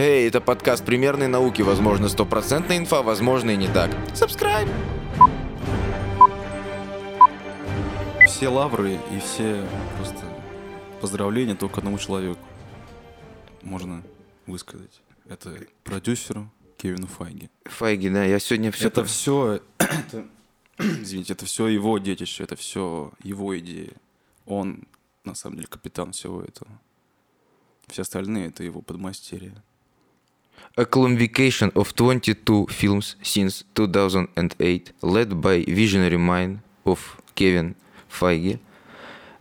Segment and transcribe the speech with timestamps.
[0.00, 1.60] Эй, это подкаст примерной науки.
[1.60, 3.90] Возможно, стопроцентная инфа, возможно и не так.
[4.14, 4.70] Subscribe!
[8.24, 9.66] Все лавры и все
[9.96, 10.24] просто
[11.00, 12.38] поздравления только одному человеку
[13.62, 14.04] можно
[14.46, 15.00] высказать.
[15.28, 17.50] Это продюсеру Кевину Файги.
[17.64, 18.86] Файги, да, я сегодня все...
[18.86, 20.28] Это все, это,
[20.78, 23.94] извините, это все его детище, это все его идеи.
[24.46, 24.84] Он,
[25.24, 26.70] на самом деле, капитан всего этого.
[27.88, 29.60] Все остальные— это его подмастерье.
[30.76, 36.98] A culmination of 22 films since 2008, led by visionary mind of
[37.34, 37.74] Kevin
[38.08, 38.58] Feige,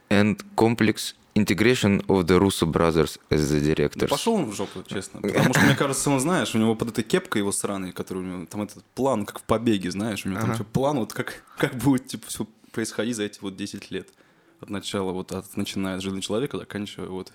[0.09, 4.09] and complex integration of the Russo brothers as the Да directors.
[4.09, 5.21] пошел он в жопу, честно.
[5.21, 8.25] Потому что, мне кажется, он, знаешь, у него под этой кепкой его сраной, который у
[8.25, 11.43] него, там этот план, как в побеге, знаешь, у него там всё план, вот как,
[11.57, 14.09] как будет, типа, все происходить за эти вот 10 лет.
[14.59, 17.31] От начала, вот, от, начиная с «Железного человека», заканчивая вот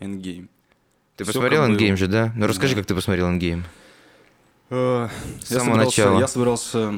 [0.00, 0.48] Endgame.
[1.20, 2.32] Ты Всё посмотрел Endgame же, да?
[2.34, 2.80] Ну расскажи, Да.
[2.80, 3.62] как ты посмотрел Endgame.
[4.70, 5.08] Э,
[5.42, 6.18] С я самого начала.
[6.18, 6.94] Я собирался...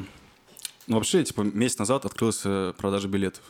[0.86, 3.42] Ну, вообще, типа, месяц назад открылась э, продажа билетов.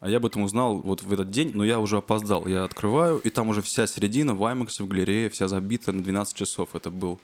[0.00, 2.46] А я об этом узнал вот в этот день, но я уже опоздал.
[2.46, 6.34] Я открываю, и там уже вся середина в IMAX, в галерее, вся забита на 12
[6.34, 6.70] часов.
[6.74, 7.20] Это был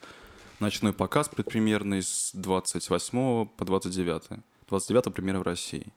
[0.59, 4.43] ночной показ предпремьерный с 28 по 29.
[4.69, 5.87] 29 премьера в России.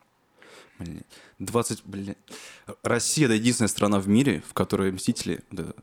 [0.79, 1.03] Блин,
[1.39, 2.17] 20, блин.
[2.83, 5.75] Россия— это единственная страна в мире, в которой «Мстители» вот это,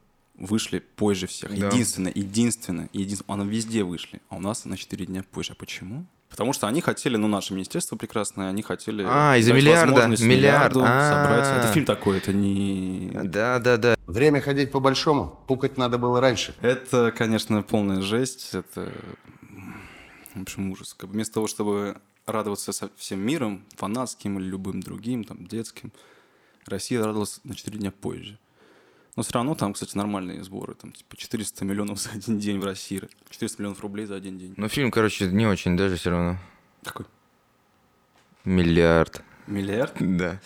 [0.42, 1.58] вышли позже всех.
[1.58, 1.68] Да.
[1.68, 3.34] Единственная, единственная, единственная.
[3.42, 5.54] Она везде вышли, а у нас на 4 дня позже.
[5.54, 6.06] А почему?
[6.30, 9.06] Потому что они хотели, ну, наше министерство прекрасное, они хотели...
[9.06, 11.46] А, из-за миллиарда, миллиард, миллиарду собрать.
[11.46, 11.60] а.
[11.60, 13.12] Это фильм такой, это не...
[13.24, 13.96] Да, да, да.
[14.08, 15.40] Время ходить по-большому.
[15.48, 16.56] Пукать надо было раньше.
[16.62, 18.52] Это, конечно, полная жесть.
[18.54, 18.94] Это,
[20.34, 20.96] в общем, ужас.
[21.02, 25.92] Вместо того, чтобы радоваться со всем миром, фанатским или любым другим, там, детским,
[26.66, 28.40] Россия радовалась на 4 дня позже.
[29.16, 30.74] Но все равно там, кстати, нормальные сборы.
[30.74, 33.02] Там, типа, 400 миллионов за один день в России.
[33.30, 34.54] 400 миллионов рублей за один день.
[34.58, 36.38] Ну фильм, короче, не очень даже все равно.
[36.84, 37.06] Какой?
[38.46, 39.22] Миллиард.
[39.48, 39.94] Миллиард?
[40.00, 40.40] Да.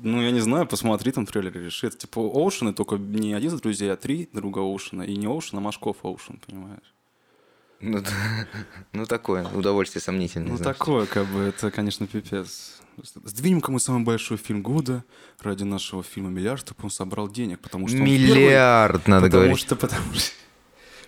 [0.00, 1.86] Ну, я не знаю, посмотри там трейлер и реши.
[1.86, 5.02] Это типа Оушены, только не один из друзей, а три друга Оушена.
[5.02, 6.94] И не Оушен, а Машков Оушен, понимаешь?
[7.82, 8.00] Ну,
[8.92, 10.48] ну такое, удовольствие сомнительное.
[10.52, 10.76] Ну, знаешь.
[10.76, 12.80] такое, как бы, это, конечно, пипец.
[13.24, 15.04] Сдвинем-ка мы самый большой фильм года
[15.40, 19.42] ради нашего фильма «Миллиард», чтобы он собрал денег, потому что в первый- Миллиард, надо потому
[19.42, 19.58] говорить.
[19.58, 20.32] Что, потому, что,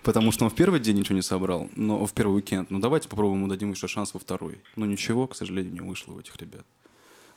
[0.02, 2.70] потому что он в первый день ничего не собрал, но в первый уикенд.
[2.70, 4.60] Ну, давайте попробуем ему дадим еще шанс во второй.
[4.76, 6.64] Ну, ничего, к сожалению, не вышло у этих ребят.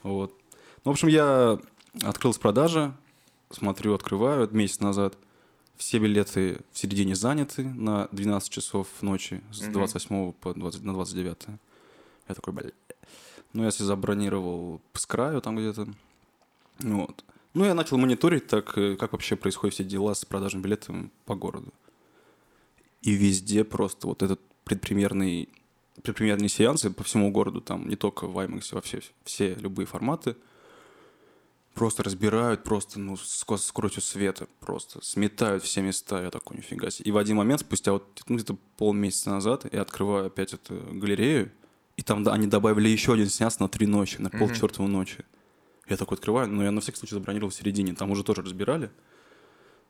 [0.02, 0.34] Вот.
[0.84, 1.58] Ну, в общем, я
[2.02, 2.92] открыл с продажи,
[3.50, 5.14] смотрю, открываю месяц назад.
[5.78, 11.46] Все билеты в середине заняты на 12 часов ночи с 28 по 20, на 29.
[12.28, 12.70] Я такой, бля.
[13.52, 15.86] Ну, я себе забронировал с краю там где-то.
[16.80, 17.24] Вот.
[17.54, 21.36] Ну, я начал мониторить, так, э, как вообще происходят все дела с продажами билетов по
[21.36, 21.72] городу.
[23.02, 25.48] И везде просто вот этот предпремьерный,
[26.02, 30.36] предпремьерные сеансы по всему городу, там не только в IMAX, во все, все любые форматы,
[31.74, 36.90] просто разбирают просто, ну, с ко- скоростью света, просто сметают все места, я такой, нифига
[36.90, 37.08] себе.
[37.08, 41.52] И в один момент, спустя вот ну, где-то полмесяца назад, я открываю опять эту галерею,
[41.96, 45.24] и там да, они добавили еще один сеанс на три ночи, на пол четвертого ночи.
[45.88, 48.90] Я такой открываю, но я на всякий случай забронировал в середине, там уже тоже разбирали.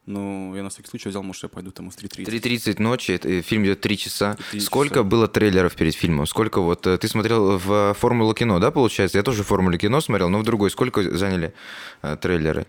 [0.08, 2.24] Но я на всякий случай взял, может, я пойду там в 3.30.
[2.24, 4.38] 3.30 ночи, э, фильм идет 3 часа.
[4.52, 5.02] 3 Сколько часа.
[5.04, 6.26] было трейлеров перед фильмом?
[6.26, 6.86] Сколько вот...
[6.86, 9.18] э, Ты смотрел в э, «Формулу кино», да, получается?
[9.18, 10.70] Я тоже «Формулу кино» смотрел, но в другой.
[10.70, 11.52] Сколько заняли
[12.00, 12.66] э, трейлеры?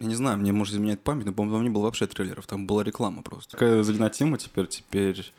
[0.00, 2.66] Я не знаю, мне может изменять память, но, по-моему, там не было вообще трейлеров, там
[2.66, 3.52] была реклама просто.
[3.52, 5.32] Такая задена тема теперь, теперь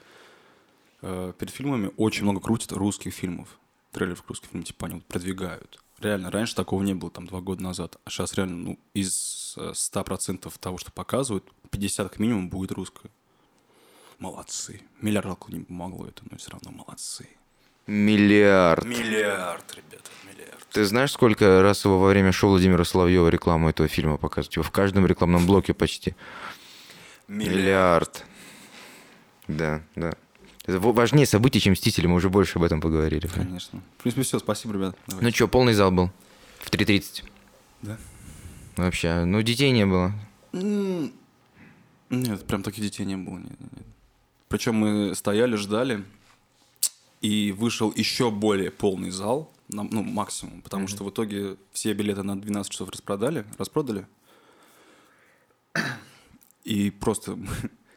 [1.01, 3.49] э, перед фильмами очень много крутят русских фильмов.
[3.91, 5.83] Трейлеров к русским фильмам, типа, они вот продвигают.
[6.01, 7.97] Реально, раньше такого не было, там, два года назад.
[8.05, 13.11] А сейчас реально, ну, из э, 100% того, что показывают, 50 как минимум будет русское.
[14.17, 14.81] Молодцы.
[14.99, 17.27] Миллиард не помогло это, но все равно молодцы.
[17.85, 18.83] Миллиард.
[18.83, 20.67] Миллиард, ребята, миллиард.
[20.71, 24.55] Ты знаешь, сколько раз его во время шоу Владимира Соловьева рекламу этого фильма показывают?
[24.55, 26.15] Его в каждом рекламном блоке почти.
[27.27, 28.25] Миллиард.
[29.47, 30.13] Да, да.
[30.79, 33.27] Важнее событий, чем «Мстители», мы уже больше об этом поговорили.
[33.27, 33.81] Конечно.
[33.97, 34.95] В принципе, все, спасибо, ребят.
[35.07, 35.25] Давайте.
[35.25, 36.11] Ну что, полный зал был
[36.59, 37.23] в 3.30.
[37.81, 37.97] Да.
[38.77, 40.13] Вообще, ну детей не было.
[42.09, 43.37] Нет, прям таких детей не было.
[43.37, 43.85] Нет, нет.
[44.47, 46.03] Причем мы стояли, ждали,
[47.21, 52.39] и вышел еще более полный зал, ну, максимум, потому что в итоге все билеты на
[52.39, 54.05] 12 часов распродали, распродали.
[56.65, 57.37] И просто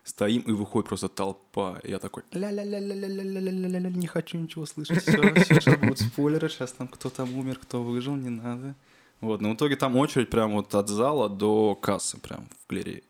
[0.05, 1.81] стоим, и выходит просто толпа.
[1.83, 5.03] Я такой, ля-ля-ля-ля-ля-ля-ля-ля, не хочу ничего слышать.
[5.03, 8.75] Все, все, сейчас будут спойлеры, сейчас там кто там умер, кто выжил, не надо.
[9.21, 13.03] Вот, но в итоге там очередь прям вот от зала до кассы прям в галерее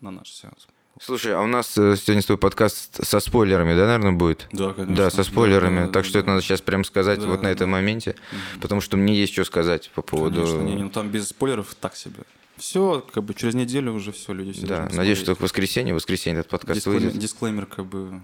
[0.00, 0.66] на наш сеанс.
[1.00, 4.48] Слушай, а у нас сегодня твой подкаст со спойлерами, да, наверное, будет?
[4.52, 4.96] Да, конечно.
[4.96, 5.80] Да, со спойлерами.
[5.80, 6.32] Да, да, так да, что да, это да.
[6.32, 8.16] надо сейчас прям сказать да, вот на этом моменте,
[8.60, 10.42] потому что мне есть что сказать по поводу...
[10.42, 12.24] Конечно, не, не, ну там без спойлеров так себе.
[12.60, 15.96] Все, как бы через неделю уже все, люди все Да, надеюсь, что к воскресенье, в
[15.96, 17.18] воскресенье этот подкаст Дисклеймер, выйдет.
[17.18, 18.20] дисклеймер, как бы...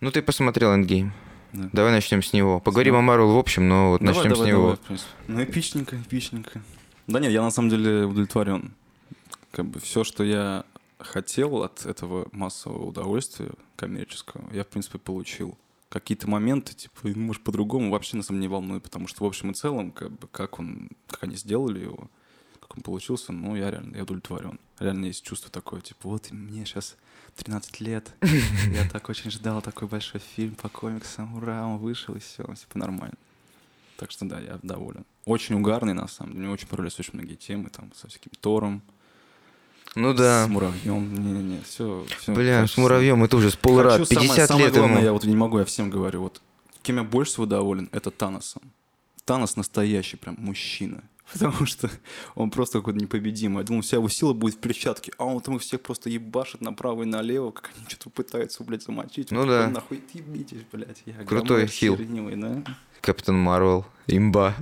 [0.00, 1.10] Ну, ты посмотрел Endgame.
[1.52, 1.70] Да.
[1.72, 2.60] Давай начнем с него.
[2.60, 4.78] Поговорим о Марвел в общем, но вот Давай, начнем давай, с него.
[4.88, 6.62] давай, в ну, эпичненько, эпичненько.
[7.08, 8.72] Да нет, я на самом деле удовлетворен.
[9.50, 10.64] Как бы все, что я
[11.00, 15.58] хотел от этого массового удовольствия коммерческого, я, в принципе, получил.
[15.88, 19.26] Какие-то моменты, типа, ну, может, по-другому, вообще, на самом деле, не волнует, потому что, в
[19.26, 22.08] общем и целом, как бы, как он, как они сделали его,
[22.66, 24.58] как он получился, ну, я реально, я удовлетворен.
[24.78, 26.96] Реально есть чувство такое, типа, вот мне сейчас
[27.36, 32.20] 13 лет, я так очень ждал такой большой фильм по комиксам, ура, он вышел, и
[32.20, 33.16] все, типа, нормально.
[33.98, 35.04] Так что да, я доволен.
[35.24, 36.44] Очень угарный, на самом деле.
[36.44, 38.82] Мне очень понравились очень многие темы, там, со всяким Тором,
[39.94, 40.46] Ну да.
[40.46, 41.14] с муравьем.
[41.14, 42.04] Не-не-не, все.
[42.28, 43.98] Бля, с муравьем это уже с полра.
[43.98, 45.04] Хочу 50 самое, самое лет главное, ему.
[45.04, 46.40] я вот не могу, я всем говорю, вот
[46.82, 48.62] кем я больше всего доволен, это Таносом.
[49.24, 51.02] Танос настоящий прям мужчина.
[51.32, 51.90] Потому что
[52.34, 53.58] он просто какой-то непобедимый.
[53.62, 56.60] Я думал, вся его сила будет в перчатке, а он там их всех просто ебашит
[56.60, 59.30] направо и налево, как они что-то пытаются, блядь, замочить.
[59.30, 59.62] Ну Он да.
[59.64, 61.02] такой, Нахуй ебитесь, блядь.
[61.06, 61.96] Я Крутой хил.
[61.96, 62.62] да?
[63.00, 63.86] Капитан Марвел.
[64.06, 64.54] Имба.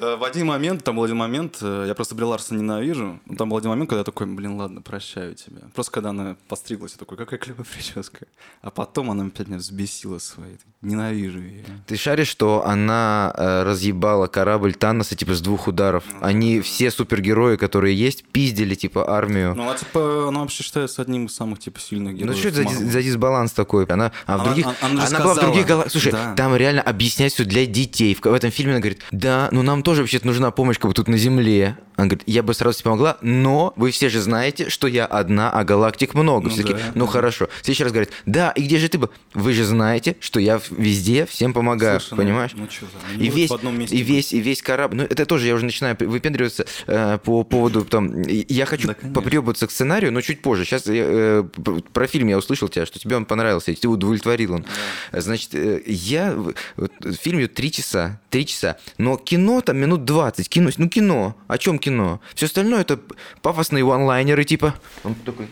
[0.00, 3.20] Э, В один момент, там был один момент, э, я просто Бри Ларсон ненавижу.
[3.26, 5.62] но Там был один момент, когда я такой, блин, ладно, прощаю тебя.
[5.74, 8.26] Просто когда она постриглась, я такой, какая клевая прическа.
[8.62, 10.56] А потом она опять меня взбесила своей.
[10.82, 11.64] Ненавижу ее.
[11.86, 16.04] Ты шаришь, что она э, разъебала корабль Таноса типа с двух ударов.
[16.12, 19.54] Ну, Они все супергерои, которые есть, пиздили типа армию.
[19.54, 22.38] Ну, а типа, она вообще считается одним из самых, типа, сильных Ну героев.
[22.38, 23.84] что это за, за дисбаланс такой?
[23.86, 25.92] Она, а в Она- других, она- она же была в других галактиках.
[25.92, 26.34] Слушай, Да.
[26.34, 28.14] там реально объяснять все для детей.
[28.14, 30.94] В, в этом фильме она говорит, да, ну нам тоже вообще-то нужна помощь как бы
[30.94, 31.76] тут на Земле.
[31.96, 35.50] Она говорит, я бы сразу тебе помогла, но вы все же знаете, что я одна,
[35.50, 36.44] а галактик много.
[36.48, 36.78] Ну Все да.
[36.94, 37.48] ну хорошо.
[37.62, 39.10] Следующий раз говорит, да, и где же ты был?
[39.34, 42.50] Вы же знаете, что я в- везде всем помогаю, Слушай, ну, понимаешь?
[42.54, 42.92] Ну, что за...
[43.16, 44.96] они И весь, в одном месте и весь, и весь корабль.
[44.98, 48.22] Ну, это тоже я уже начинаю выпендриваться э, по поводу там.
[48.22, 50.64] Я хочу Да, попребываться к сценарию, но чуть позже.
[50.64, 51.44] Сейчас я, э,
[51.92, 54.64] про фильм я услышал тебя, что тебе он понравился, и тебя удовлетворил он.
[55.12, 60.04] Значит, э, я в- вот, фильм идет три часа, три часа, но кино там минут
[60.04, 62.20] 20, кино, ну кино, о чем кино?
[62.34, 63.00] Все остальное это
[63.42, 64.74] пафосные ванлайнеры типа.
[65.04, 65.48] Он такой.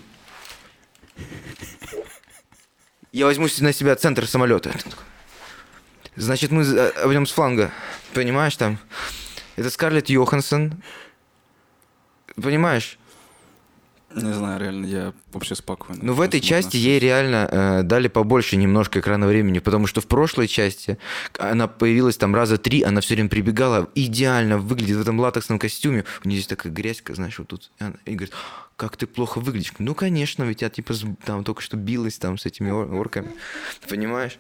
[3.13, 4.73] Я возьму на себя центр самолета.
[6.17, 6.63] Значит, мы
[7.03, 7.73] обойдем с фланга.
[8.13, 8.79] Понимаешь, там?
[9.57, 10.83] Это Скарлетт Йоханссон.
[12.41, 12.99] Понимаешь?
[14.15, 16.01] Не знаю, реально, я вообще спокойно.
[16.03, 20.07] Ну, в этой части ей реально э, дали побольше немножко экранного времени, потому что в
[20.07, 20.97] прошлой части
[21.39, 26.05] она появилась там раза три, она все время прибегала, идеально выглядит в этом латексном костюме.
[26.25, 27.71] У нее здесь такая грязька, знаешь, вот тут.
[27.79, 28.33] И, она- и говорит,
[28.77, 29.73] как ты плохо выглядишь.
[29.79, 30.95] Ну, конечно, ведь я типа
[31.27, 33.29] там только что билась там с этими ор- орками.
[33.91, 34.39] Понимаешь?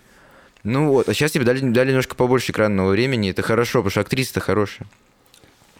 [0.64, 4.00] Ну вот, а сейчас тебе дали, дали немножко побольше экранного времени, это хорошо, потому что
[4.00, 4.88] актриса-то хорошая.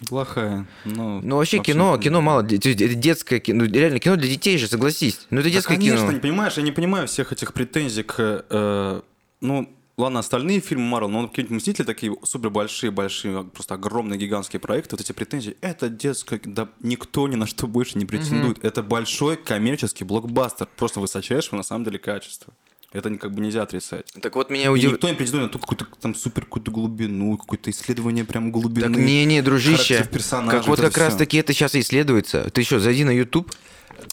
[0.06, 0.66] Плохая.
[0.84, 2.04] Ну, Ну вообще кино, абсолютно.
[2.04, 5.26] кино мало, детское кино, ну, реально кино для детей же, согласись.
[5.30, 6.12] Ну это Да, детское конечно, кино.
[6.12, 8.44] не понимаешь, я не понимаю всех этих претензий к...
[8.48, 9.00] э,
[9.40, 14.60] ну, ладно, остальные фильмы Марвел, но какие-нибудь «Мстители» такие супер большие, большие, просто огромные гигантские
[14.60, 18.64] проекты, вот эти претензии, это детское, да никто ни на что больше не претендует.
[18.64, 22.52] Это большой коммерческий блокбастер, просто высочайшего на самом деле качества.
[22.90, 24.10] Это как бы нельзя отрицать.
[24.22, 24.94] Так вот меня удивляет.
[24.94, 28.88] никто не претендует на ту какую-то там супер какую-то глубину, какое-то исследование прям глубины.
[28.88, 30.08] Так не-не, дружище,
[30.48, 31.18] как вот это как раз всё.
[31.18, 32.48] таки это сейчас исследуется.
[32.50, 33.52] Ты еще зайди на YouTube,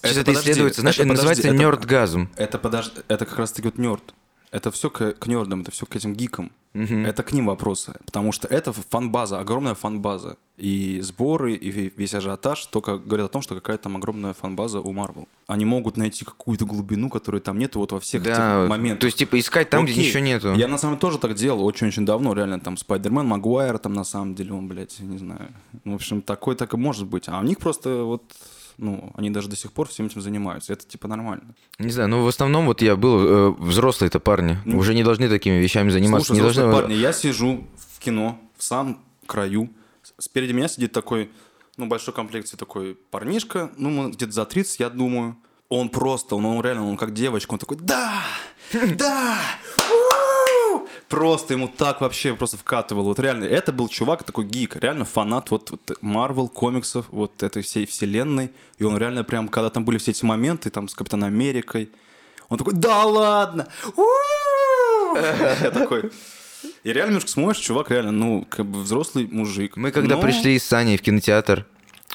[0.01, 0.82] сейчас это, подожди, исследуется.
[0.82, 2.29] Знаешь, это это, называется подожди, это- нердгазм.
[2.36, 2.91] Это подож...
[3.08, 4.13] это как раз таки вот нерд.
[4.55, 6.51] Это все к, к нердам, это все к этим гикам.
[6.74, 7.93] Это к ним вопросы.
[8.05, 10.35] Потому что это фан-база, огромная фан-база.
[10.57, 14.79] И сборы, и ве- весь ажиотаж только говорят о том, что какая-то там огромная фан-база
[14.81, 15.27] у Марвел.
[15.47, 18.31] Они могут найти какую-то глубину, которой там нету вот во всех Да,
[18.62, 19.00] этих моментах.
[19.01, 20.07] то есть типа искать там, где Окей.
[20.07, 20.53] ничего нету.
[20.53, 24.03] Я на самом деле тоже так делал очень-очень давно, реально, там, Спайдермен, Магуайр, там, на
[24.03, 25.47] самом деле, он, блядь, не знаю.
[25.85, 27.27] Ну, В общем, такой так и может быть.
[27.29, 28.24] А у них просто вот,
[28.77, 30.74] ну, они даже до сих пор всем этим занимаются.
[30.74, 31.55] Это, типа, нормально.
[31.79, 35.55] Не знаю, ну в основном вот я был, э, взрослые-то парни, уже не должны такими
[35.55, 36.34] вещами заниматься.
[36.34, 36.38] Ну.
[36.38, 36.82] Слушай, не взрослые должны...
[36.82, 39.70] парни, я сижу в кино, в самом краю.
[40.20, 41.32] Спереди меня сидит такой,
[41.77, 45.38] ну, большой комплекции такой парнишка, ну, где-то за 30, я думаю.
[45.67, 48.24] Он просто, он, он реально, он как девочка, он такой, да,
[48.72, 49.38] да,
[49.79, 50.04] у-у-у!»
[51.15, 53.05] Просто ему так вообще просто вкатывало.
[53.05, 57.63] Вот реально, это был чувак такой гик, реально фанат вот вот Марвел, комиксов, вот этой
[57.63, 58.51] всей вселенной.
[58.79, 61.89] И он реально прям, когда там были все эти моменты, там с Капитаном Америкой,
[62.50, 66.12] он такой, да ладно, у-у-у!» Я такой...
[66.84, 69.77] И реально немножко смотришь, чувак реально, ну, как бы взрослый мужик.
[69.77, 71.65] Мы когда Но- пришли с Саней в кинотеатр,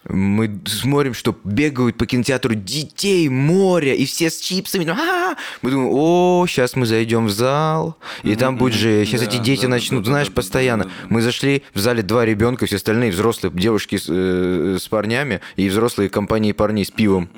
[0.09, 4.88] Мы смотрим, что бегают по кинотеатру детей, море, и все с чипсами.
[4.88, 5.37] А-а-а!
[5.61, 9.37] Мы думаем, о, сейчас мы зайдем в зал, и там будет же, сейчас Да, эти
[9.37, 10.90] дети да, начнут, да, знаешь, постоянно.
[11.11, 15.69] Мы зашли, в зале два ребенка, все остальные взрослые девушки с, э, с парнями и
[15.69, 17.28] взрослые компании парней с пивом.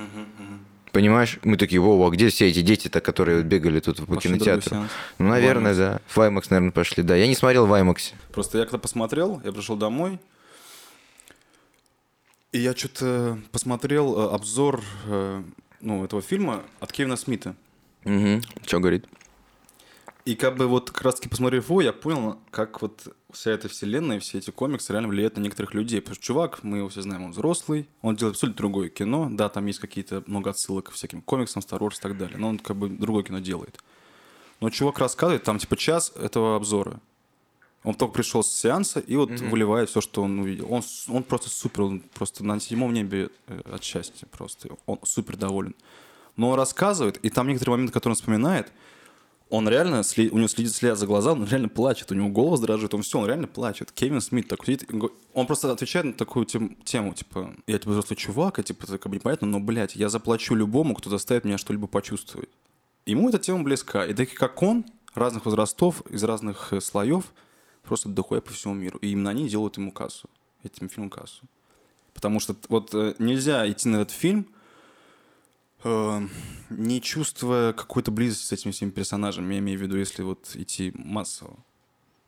[0.92, 1.38] Понимаешь?
[1.42, 4.76] Мы такие, во, а где все эти дети-то, которые бегали тут по другой кинотеатру?
[5.18, 6.00] Ну, наверное, да.
[6.06, 7.16] В IMAX, наверное, пошли, да.
[7.16, 8.12] Я не смотрел в IMAX.
[8.32, 10.20] Просто я когда посмотрел, я пришел домой,
[12.52, 15.42] и я что-то посмотрел э, обзор э,
[15.80, 17.56] ну, этого фильма от Кевина Смита.
[18.04, 18.42] Угу.
[18.66, 19.06] Что говорит?
[20.24, 23.68] И как бы вот как раз таки посмотрев его, я понял, как вот вся эта
[23.68, 26.00] вселенная, все эти комиксы реально влияют на некоторых людей.
[26.00, 29.28] Потому что чувак, мы его все знаем, он взрослый, он делает абсолютно другое кино.
[29.32, 32.36] Да, там есть какие-то много отсылок к всяким комиксам, Star Wars и так далее.
[32.38, 33.82] Но он как бы другое кино делает.
[34.60, 37.00] Но чувак рассказывает, там типа час этого обзора.
[37.84, 40.72] Он только пришел с сеанса и вот выливает все, что он увидел.
[40.72, 44.68] Он, он просто супер, он просто на седьмом небе э, от счастья просто.
[44.86, 45.74] Он супер доволен.
[46.36, 48.72] Но он рассказывает, и там некоторые моменты, которые он вспоминает,
[49.52, 52.94] он реально, у него следит след за глаза, он реально плачет, у него голос дрожит,
[52.94, 53.92] он все, он реально плачет.
[53.92, 54.88] Кевин Смит такой сидит,
[55.34, 58.96] он просто отвечает на такую тем- тему, типа, я типа взрослый чувак, а типа, это
[58.96, 62.48] как бы непонятно, но, блядь, я заплачу любому, кто заставит меня что-либо почувствовать.
[63.04, 64.06] Ему эта тема близка.
[64.06, 67.24] И такие, как он, разных возрастов, из разных э, слоев,
[67.82, 68.98] просто доходят по всему миру.
[68.98, 70.28] И именно они делают ему кассу,
[70.62, 71.44] этим фильмом кассу.
[72.14, 74.46] Потому что вот э, нельзя идти на этот фильм,
[75.84, 76.20] э,
[76.70, 80.92] не чувствуя какой-то близости с этими всеми персонажами, я имею в виду, если вот идти
[80.94, 81.56] массово.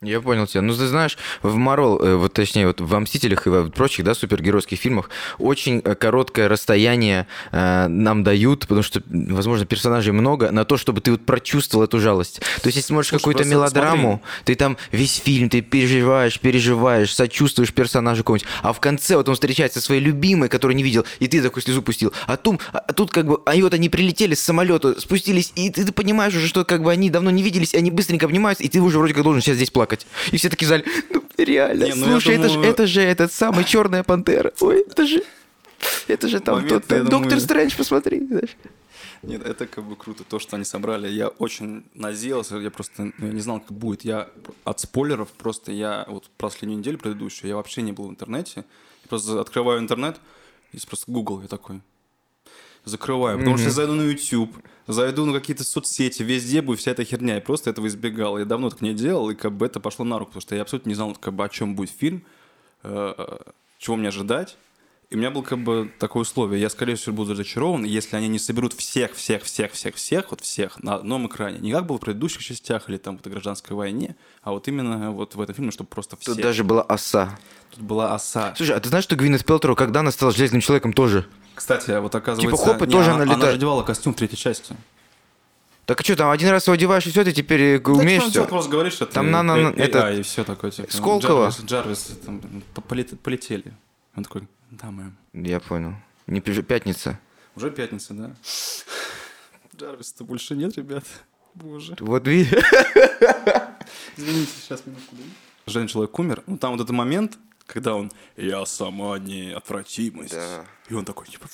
[0.04, 0.62] Я понял тебя.
[0.62, 4.14] Ну, ты знаешь, в Марвел, э, вот точнее, вот во «Мстителях» и во прочих, да,
[4.14, 10.64] супергеройских фильмах очень э, короткое расстояние э, нам дают, потому что, возможно, персонажей много, на
[10.64, 12.40] то, чтобы ты вот прочувствовал эту жалость.
[12.62, 18.22] То есть, если смотришь какую-то мелодраму, ты там весь фильм, ты переживаешь, переживаешь, сочувствуешь персонажу
[18.22, 21.42] какому-нибудь, а в конце вот он встречается со своей любимой, которую не видел, и ты
[21.42, 22.12] такой слезу пустил.
[22.26, 25.84] А, тут, а тут как бы, а вот они прилетели с самолета, спустились, и ты,
[25.84, 28.68] ты понимаешь уже, что как бы они давно не виделись, и они быстренько обнимаются, и
[28.68, 29.93] ты уже вроде как должен сейчас здесь плакать.
[30.32, 33.32] И все такие зале, ну реально, Не, ну, слушай, это, же, думаю- это же этот
[33.32, 34.52] самый Черная Пантера.
[34.60, 35.22] Ой, это же...
[36.08, 38.26] Это же там Момент, тот там, Доктор думаю- Стрэндж, посмотри.
[38.26, 38.56] знаешь.
[39.22, 41.08] Нет, это как бы круто, то, что они собрали.
[41.08, 44.04] Я очень надеялся, я просто ну, я не знал, как будет.
[44.04, 44.28] Я
[44.64, 48.64] от спойлеров просто, я вот последнюю неделю предыдущую, я вообще не был в интернете.
[49.02, 50.16] Я просто открываю интернет,
[50.72, 51.80] и просто Google, я такой,
[52.84, 53.38] закрываю.
[53.38, 57.36] Потому что я зайду на YouTube, зайду на какие-то соцсети, везде будет вся эта херня.
[57.36, 58.38] Я просто этого избегал.
[58.38, 60.62] Я давно так не делал, и как бы это пошло на руку, потому что я
[60.62, 62.24] абсолютно не знал, как бы, о чем будет фильм,
[62.82, 63.14] э,
[63.78, 64.56] чего мне ожидать.
[65.10, 66.60] И у меня было как бы такое условие.
[66.60, 70.40] Я, скорее всего, буду разочарован, если они не соберут всех, всех, всех, всех, всех, вот
[70.40, 71.58] всех на одном экране.
[71.58, 75.12] Не как было в предыдущих частях или там в этой гражданской войне, а вот именно
[75.12, 76.32] вот в этом фильме, чтобы просто все.
[76.32, 77.38] Тут даже была оса.
[77.70, 78.54] Тут была оса.
[78.56, 81.26] Слушай, а ты знаешь, что Гвинет Пелтеру, когда она стала Железным Человеком, тоже?
[81.54, 82.56] Кстати, а вот оказывается...
[82.64, 84.76] Типа, хоп, и не, тоже она, она же одевала костюм третьей части.
[85.86, 88.42] Так что, там один раз его одеваешь, и все, ты теперь э, умеешь Так, все?
[88.44, 90.70] ты просто говоришь, что Там ты- на- на- э, э, это- а, и все такое.
[90.70, 91.48] Типа, Сколково?
[91.48, 92.40] Джарвис, Джарвис там,
[92.74, 93.72] по- полет- полетели.
[94.16, 95.14] Он такой, да, мэм.
[95.34, 95.94] Я понял.
[96.26, 97.20] Не пятница.
[97.54, 98.30] Уже пятница, да?
[99.76, 101.04] Джарвиса-то больше нет, ребят.
[101.54, 101.96] Боже.
[102.00, 102.50] Вот видишь.
[104.16, 105.16] Извините, сейчас минутку.
[105.66, 106.42] Женный человек умер.
[106.46, 110.32] Ну, там вот этот момент, когда он «Я сама неотвратимость».
[110.32, 110.64] Да.
[110.88, 111.46] И он такой, типа,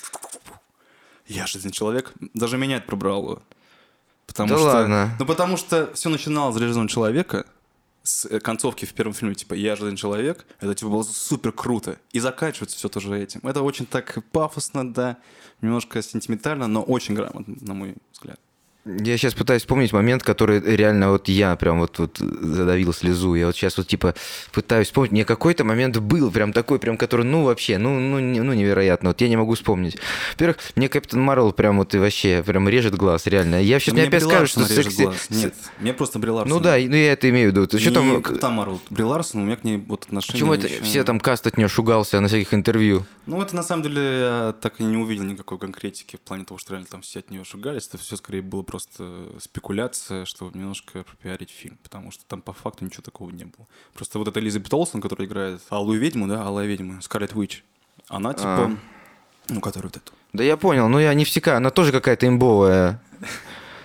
[1.27, 2.13] «Я железный человек».
[2.35, 3.43] Даже меня это пробрало.
[4.27, 5.17] Потому Да что, ладно.
[5.19, 7.47] Ну, потому что все начиналось с «Железного человека»,
[8.03, 11.99] с э, концовки в первом фильме, типа, «Я железный человек», это, типа, было супер круто.
[12.13, 13.41] И заканчивается все тоже этим.
[13.43, 15.19] Это очень так пафосно, да,
[15.61, 18.41] немножко сентиментально, но очень грамотно, на мой взгляд.
[18.87, 23.35] Я сейчас пытаюсь вспомнить момент, который реально вот я прям вот, вот задавил слезу.
[23.35, 24.15] Я вот сейчас вот типа
[24.53, 25.13] пытаюсь вспомнить.
[25.13, 29.11] Мне какой-то момент был прям такой, прям который, ну вообще, ну, ну, ну невероятно.
[29.11, 29.99] Вот я не могу вспомнить.
[30.33, 33.63] Во-первых, мне Капитан Марвел прям вот и вообще прям режет глаз, реально.
[33.63, 35.03] Я сейчас Да мне опять Бри скажут, что секси...
[35.03, 35.27] глаз.
[35.29, 36.57] Нет, мне просто Бри Ларсон.
[36.57, 37.79] Ну да, ну я это имею в виду.
[37.79, 38.23] Что там...
[38.23, 38.81] Капитан Марвел.
[38.89, 40.33] Бри Ларсон, у меня к ней вот отношения...
[40.33, 43.05] Почему это еще- все там каст от нее шугался на всяких интервью?
[43.27, 46.59] Ну, это на самом деле я так и не увидел никакой конкретики в плане того,
[46.59, 47.87] что реально там все от нее шугались.
[47.87, 51.77] Это все скорее было просто спекуляция, чтобы немножко пропиарить фильм.
[51.83, 53.67] Потому что там по факту ничего такого не было.
[53.95, 57.65] Просто вот эта Элизабет Олсен, которая играет Алую ведьму, да, Алая ведьма, Скарлетт Уич,
[58.09, 58.67] она типа...
[58.67, 58.77] А.
[59.49, 60.13] Ну, которая вот эту.
[60.33, 63.03] Да я понял, ну я не всека, она тоже какая-то имбовая.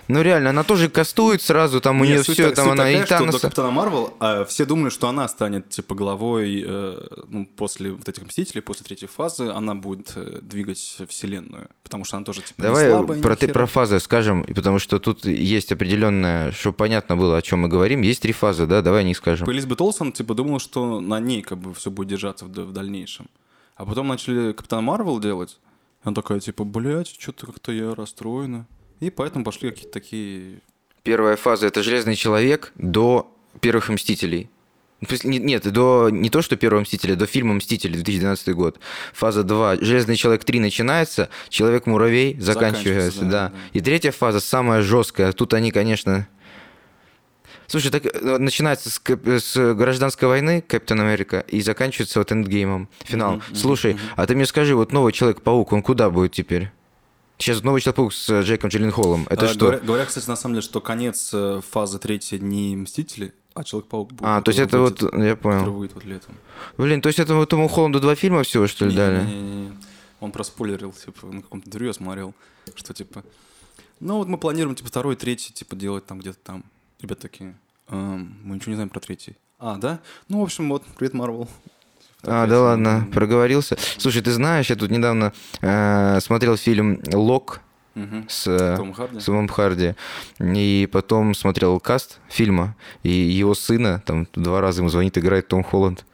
[0.08, 2.84] Ну реально, она тоже кастует сразу, там у Нет, нее суть все, так- там она
[2.84, 3.38] такая, и что Таноса.
[3.38, 8.08] до Капитана Марвел а, все думали, что она станет типа главой э, ну, после вот
[8.08, 12.62] этих Мстителей, после третьей фазы, она будет э, двигать вселенную, потому что она тоже типа
[12.62, 17.36] Давай слабая, про, ты, про фазы скажем, потому что тут есть определенное, чтобы понятно было,
[17.36, 18.02] о чем мы говорим.
[18.02, 19.50] Есть три фазы, да, давай о них скажем.
[19.50, 23.28] Элизабет Олсен типа думала, что на ней как бы все будет держаться в, в дальнейшем.
[23.74, 25.58] А потом начали Капитан Марвел делать.
[26.02, 28.66] Она такая, типа, блядь, что-то как-то я расстроена.
[29.00, 30.60] И поэтому пошли какие-то такие...
[31.02, 34.50] Первая фаза это Железный человек до первых Мстителей.
[35.22, 38.80] Нет, до не то, что первого Мстителя, до фильма Мстители 2012 год.
[39.12, 39.76] Фаза 2.
[39.76, 43.48] Железный человек 3 начинается, Человек-муравей заканчивается, Заканчивается, да, да.
[43.48, 43.54] да.
[43.74, 45.32] И третья фаза самая жесткая.
[45.32, 46.26] Тут они, конечно.
[47.66, 53.42] Слушай, так э, начинается с, с гражданской войны Капитан Америка и заканчивается вот эндгеймом, финалом.
[53.48, 54.02] Мгм, Слушай, мгм.
[54.16, 56.70] а ты мне скажи, вот новый Человек-паук, он куда будет теперь?
[57.38, 59.26] Сейчас новый Человек-паук с э, Джейком Джилленхолом.
[59.28, 59.58] Это А, что?
[59.66, 64.12] Говорят, говорят, кстати, на самом деле, что конец э, фазы третьей не Мстители, а Человек-паук
[64.12, 64.22] будет.
[64.22, 65.72] А, то есть это который вот, я понял.
[65.72, 66.34] выйдет вот летом.
[66.78, 69.24] Блин, то есть этому Тому Холланду два фильма всего, что ли, дали?
[69.24, 69.72] Не-не-не-не.
[70.20, 72.34] Он проспойлерил, типа, на каком-то интервью смотрел,
[72.74, 73.22] что, типа,
[74.00, 76.64] ну вот мы планируем, типа, второй, третий, типа, делать там где-то там.
[77.00, 77.54] Ребята такие,
[77.88, 79.36] «Эм, мы ничего не знаем про третий.
[79.58, 80.00] А, да?
[80.28, 81.48] Ну, в общем, вот, привет, Марвел.
[82.26, 83.76] А, да ладно, проговорился.
[83.98, 87.60] Слушай, ты знаешь, я тут недавно э, смотрел фильм «Лок»
[88.28, 89.20] с, э, Том Харди?
[89.20, 89.94] с Томом Харди,
[90.38, 95.62] и потом смотрел каст фильма, и его сына, там два раза ему звонит, играет Том
[95.64, 96.04] Холланд.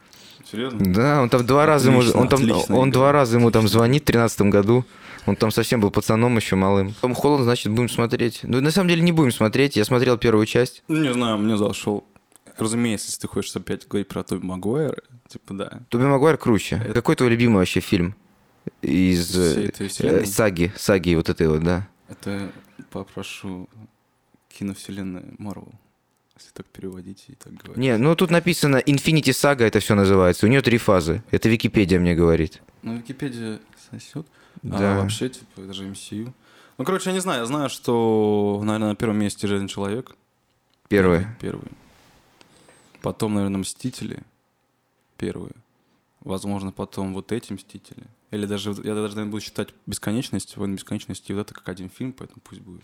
[0.48, 0.78] Серьезно?
[0.80, 3.50] Да, он там два раза ему, Отлично, он там, отлично он играет, два раза ему
[3.50, 3.78] там отлично.
[3.78, 4.84] звонит в тринадцатом году.
[5.24, 6.94] Он там совсем был пацаном еще малым.
[7.00, 8.40] Том Холланд, значит, будем смотреть.
[8.42, 9.76] Ну, на самом деле, не будем смотреть.
[9.76, 10.82] Я смотрел первую часть.
[10.88, 12.04] Ну, не знаю, мне зашел.
[12.58, 14.96] Разумеется, если ты хочешь опять говорить про Тоби Магуайра,
[15.32, 15.80] типа, да.
[15.88, 16.76] Тоби Магуайр круче.
[16.84, 18.14] Это- Какой твой любимый вообще фильм?
[18.80, 21.88] Из э, саги, саги вот этой вот, да.
[22.08, 22.52] Это
[22.90, 23.68] попрошу
[24.48, 25.72] киновселенная Марвел,
[26.38, 27.76] если так переводить и так говорить.
[27.76, 30.46] Не, ну тут написано Infinity Saga, это все называется.
[30.46, 31.22] У нее три фазы.
[31.32, 32.62] Это Википедия мне говорит.
[32.82, 33.58] Ну, Википедия
[33.90, 34.26] сосет.
[34.62, 34.98] Да.
[34.98, 36.32] А вообще, типа, это же MCU.
[36.78, 37.40] Ну, короче, я не знаю.
[37.40, 40.14] Я знаю, что, наверное, на первом месте Железный человек.
[40.88, 41.26] Первый.
[41.40, 41.66] Первый.
[43.00, 44.22] Потом, наверное, Мстители.
[45.22, 45.52] Первые.
[46.22, 48.02] Возможно, потом вот эти Мстители.
[48.32, 51.90] Или даже, я даже, наверное, буду считать Бесконечность, Войну Бесконечности, и вот это как один
[51.90, 52.82] фильм, поэтому пусть будет.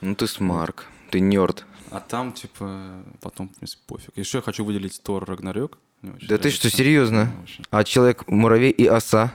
[0.00, 1.66] Ну ты смарк, ты нерд.
[1.90, 4.16] А там, типа, потом, в принципе, пофиг.
[4.16, 5.78] Еще я хочу выделить Тор Рагнарёк.
[6.02, 6.50] Да ты нравится.
[6.50, 7.32] что, серьезно?
[7.70, 9.34] А Человек-муравей и Оса?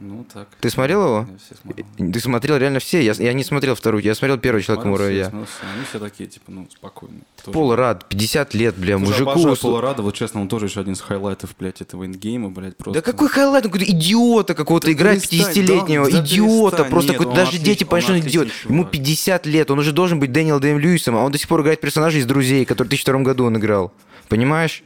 [0.00, 0.48] Ну, так.
[0.60, 1.26] Ты смотрел его?
[1.96, 3.02] Ты смотрел реально все?
[3.02, 5.66] Я, я не смотрел вторую, я смотрел первый смотрел все.
[5.74, 7.22] Они все такие, типа, ну, спокойные.
[7.44, 7.52] Тоже.
[7.52, 9.30] Пол Рад, 50 лет, бля, Слушай, мужику...
[9.30, 12.76] обожаю Пола Радда, вот честно, он тоже еще один из хайлайтов, блядь, этого эндгейма, блядь,
[12.76, 13.00] просто.
[13.00, 16.90] Да какой хайлайт, он какой-то идиота какого-то Да играет перестань, 50-летнего, да, да идиота, перестань.
[16.90, 18.46] просто какой-то он даже отлич- дети он понимают, что он идиот.
[18.46, 18.92] отличный Ему чувак.
[18.92, 21.80] 50 лет, он уже должен быть Дэниел Дэй Льюисом, а он до сих пор играет
[21.80, 23.92] персонажей из «Друзей», который в 2002 году он играл.
[24.28, 24.82] Понимаешь?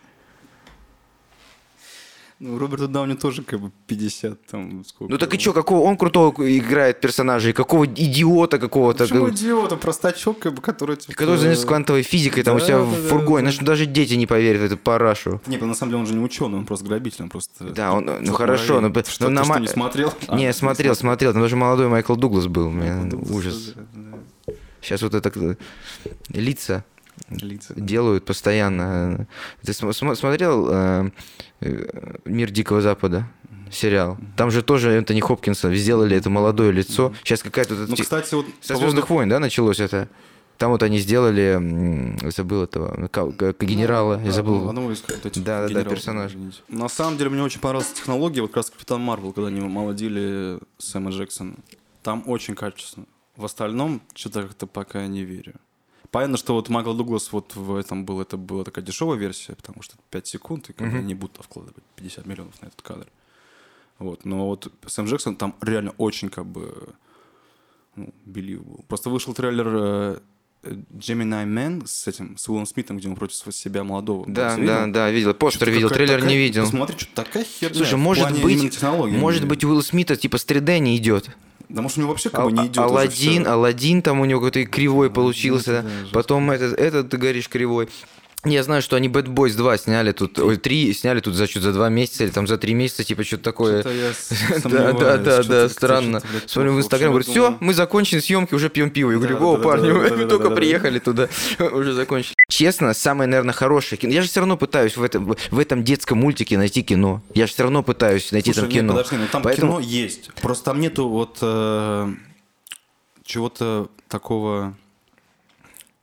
[2.38, 5.10] Ну, Роберту Дауни тоже как бы 50, там, сколько.
[5.10, 10.40] Ну так и что, какого он крутого играет персонажей, какого идиота какого-то, Почему идиота, простачок,
[10.40, 10.96] как бы, который...
[10.96, 11.14] Типа...
[11.14, 13.50] который занимается квантовой физикой, там у Да, себя да, в да, фургоне, да.
[13.50, 15.40] значит, даже дети не поверят в эту парашу.
[15.46, 17.64] Не, на самом деле он же не ученый, он просто грабитель, он просто...
[17.64, 20.12] Да, он, ну хорошо, но, но Что, на ты что, не смотрел?
[20.32, 23.72] Не, А, смотрел, смотрел, там даже молодой Майкл Дуглас был, Ну, ужас.
[23.74, 24.52] да, да.
[24.82, 25.56] Сейчас вот это э,
[27.30, 27.74] лица Лица.
[27.76, 29.26] делают постоянно.
[29.62, 31.10] Ты см- см- смотрел э,
[31.60, 33.26] э, «Мир Дикого Запада»?
[33.70, 34.16] Сериал.
[34.36, 37.12] Там же тоже Энтони Хопкинса сделали это молодое лицо.
[37.24, 37.74] Сейчас какая-то...
[37.74, 38.46] Ну, кстати, вот...
[38.60, 40.08] Со Звездных войн, да, началось это?
[40.56, 43.10] Там вот они сделали, забыл этого,
[43.60, 44.68] генерала, я Да, забыл.
[44.68, 46.32] одного из вот этих Да-да-да, генералов, персонаж.
[46.68, 50.60] На самом деле, мне очень понравилась технология, вот как раз Капитан Марвел, когда они молодили
[50.78, 51.56] Сэма Джексона.
[52.04, 53.06] Там очень качественно.
[53.36, 55.54] В остальном, что-то как-то пока не верю.
[56.10, 59.82] Понятно, что вот Майкл Дуглас вот в этом был, это была такая дешевая версия, потому
[59.82, 63.06] что 5 секунд, и как бы не будут вкладывать 50 миллионов на этот кадр.
[63.98, 64.24] Вот.
[64.24, 66.90] Но вот Сэм Джексон там реально очень как бы
[67.94, 68.84] ну, believable.
[68.88, 70.18] Просто вышел трейлер э,
[70.64, 74.24] Gemini Man с этим, с Уиллом Смитом, где он против себя молодого.
[74.28, 75.34] Да, да, да, видел.
[75.34, 76.62] Постер видел, трейлер не такая- видел.
[76.64, 77.74] Посмотри, что такая херня.
[77.74, 81.30] Слушай, может быть, может не- быть, у Уилла Смита типа с 3D не идет.
[81.68, 82.78] Да может у него вообще как А- бы не идет.
[82.78, 83.46] Алладин.
[83.46, 85.82] Алладин там у него какой-то кривой получился.
[85.82, 86.14] да, жестко.
[86.14, 87.88] Потом этот, этот, ты говоришь, кривой.
[88.46, 91.60] Я знаю, что они Bad Boys 2 сняли тут, ой, 3 сняли тут за что
[91.60, 93.80] за 2 месяца или там за 3 месяца, типа что-то такое.
[93.80, 96.22] Что-то я с- Да, да, да, да, странно.
[96.46, 96.78] Смотрим в.
[96.78, 99.10] Инстаграм, говорит, В все, мы закончили съемки, уже пьем пиво.
[99.10, 101.28] Я говорю, о, парни, мы только приехали туда,
[101.72, 102.34] уже закончили.
[102.48, 104.12] Честно, самое, наверное, хорошее кино.
[104.12, 107.22] Я же все равно пытаюсь в этом, в этом детском мультике найти кино.
[107.34, 108.92] Я же все равно пытаюсь найти там кино.
[108.94, 110.30] подожди, ну там кино есть.
[110.34, 112.12] Просто там нету вот э,
[113.24, 114.74] чего-то такого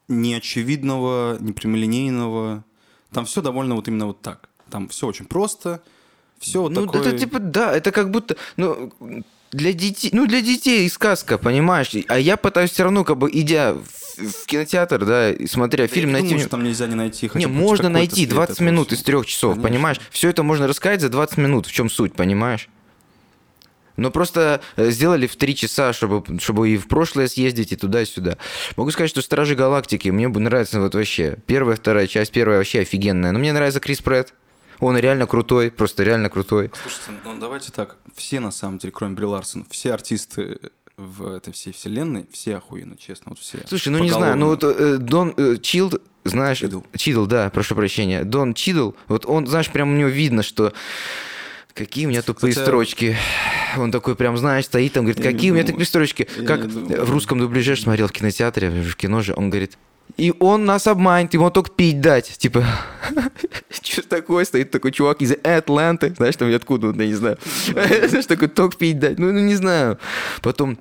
[0.08, 2.63] неочевидного, непрямолинейного.
[3.12, 4.50] Там все довольно вот именно вот так.
[4.70, 5.82] Там все очень просто.
[6.39, 7.02] Все вот ну, такое...
[7.02, 8.92] это типа, да, это как будто, ну,
[9.54, 11.92] для детей, ну, для детей сказка, понимаешь?
[12.08, 15.88] А я пытаюсь все равно, как бы, идя в, в кинотеатр, да, и смотря Я
[15.88, 16.30] фильм, не найти...
[16.30, 19.26] думаю, что там нельзя не найти Не, можно найти след 20 этого минут из трех
[19.26, 19.70] часов, Конечно.
[19.70, 20.02] понимаешь?
[20.12, 21.68] Все это можно рассказать за 20 минут.
[21.68, 22.68] В чем суть, понимаешь?
[23.98, 28.02] Но просто э, сделали в три часа, чтобы, чтобы и в прошлое съездить, и туда,
[28.02, 28.38] и сюда.
[28.76, 31.38] Могу сказать, что «Стражи Галактики» мне бы нравится вот вообще.
[31.46, 33.32] Первая, вторая часть, первая вообще офигенная.
[33.32, 34.34] Но мне нравится Крис Пратт.
[34.80, 36.72] Он реально крутой, просто реально крутой.
[36.82, 37.98] Слушайте, ну давайте так.
[38.16, 40.60] Все, на самом деле, кроме Бри Ларсон, все артисты
[40.98, 43.60] в этой всей вселенной, все охуенно, честно, вот все.
[43.68, 46.60] Слушай, ну не знаю, ну вот э, Дон э, Чилд, знаешь...
[46.60, 46.82] Чидл.
[46.96, 48.24] Чидл, да, прошу прощения.
[48.24, 50.74] Дон Чидл, вот он, знаешь, прям у него видно, что...
[51.74, 53.18] Какие у меня тупые Хотя- строчки.
[53.78, 56.28] Он такой прям, знаешь, стоит там, говорит, какие у меня тупые строчки.
[56.38, 59.78] Я Как в русском дубляже смотрел в кинотеатре, в кино же, он говорит,
[60.18, 62.38] и он нас обманет, ему только пить дать.
[62.38, 62.64] Типа,
[63.82, 64.46] что такое?
[64.46, 67.40] Стоит такой чувак из Атланты, знаешь, там откуда, я не знаю.
[67.66, 69.18] Знаешь, такой только пить дать.
[69.18, 69.98] Ну, ну, не знаю.
[70.44, 70.78] Потом,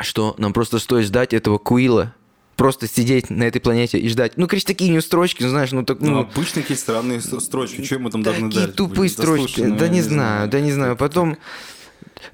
[0.00, 2.14] что нам просто стоит ждать этого Куила,
[2.60, 4.32] просто сидеть на этой планете и ждать.
[4.36, 7.82] Ну, конечно, такие него строчки, ну, знаешь, ну, так, Ну, ну, обычные какие странные строчки.
[7.82, 8.76] Что мы там должны Такие дать?
[8.76, 9.60] тупые Блин, строчки.
[9.62, 10.94] ну, да я не знаю, да не знаю.
[10.94, 11.38] Потом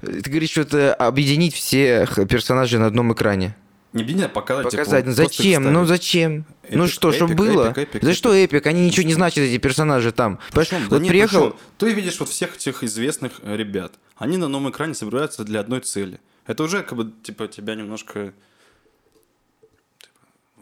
[0.01, 3.55] э, ты говоришь, что это объединить всех персонажей на одном экране.
[3.93, 4.69] Не объединять, а показать.
[4.69, 5.05] типа, Показать.
[5.05, 5.63] Ну вот их зачем?
[5.71, 6.45] Ну зачем?
[6.71, 7.67] ну Эпик, что, чтобы было?
[7.69, 8.17] эпик, эпик, За эпик.
[8.17, 8.67] что эпик?
[8.67, 10.39] Они ничего не значат, эти персонажи там.
[10.51, 11.41] Понимаешь, Причем, да вот нет, приехал...
[11.51, 13.93] причем, ты видишь вот всех этих известных э, ребят.
[14.17, 16.19] Они на новом экране собираются для одной цели.
[16.45, 18.33] Это уже как бы типа тебя немножко типа,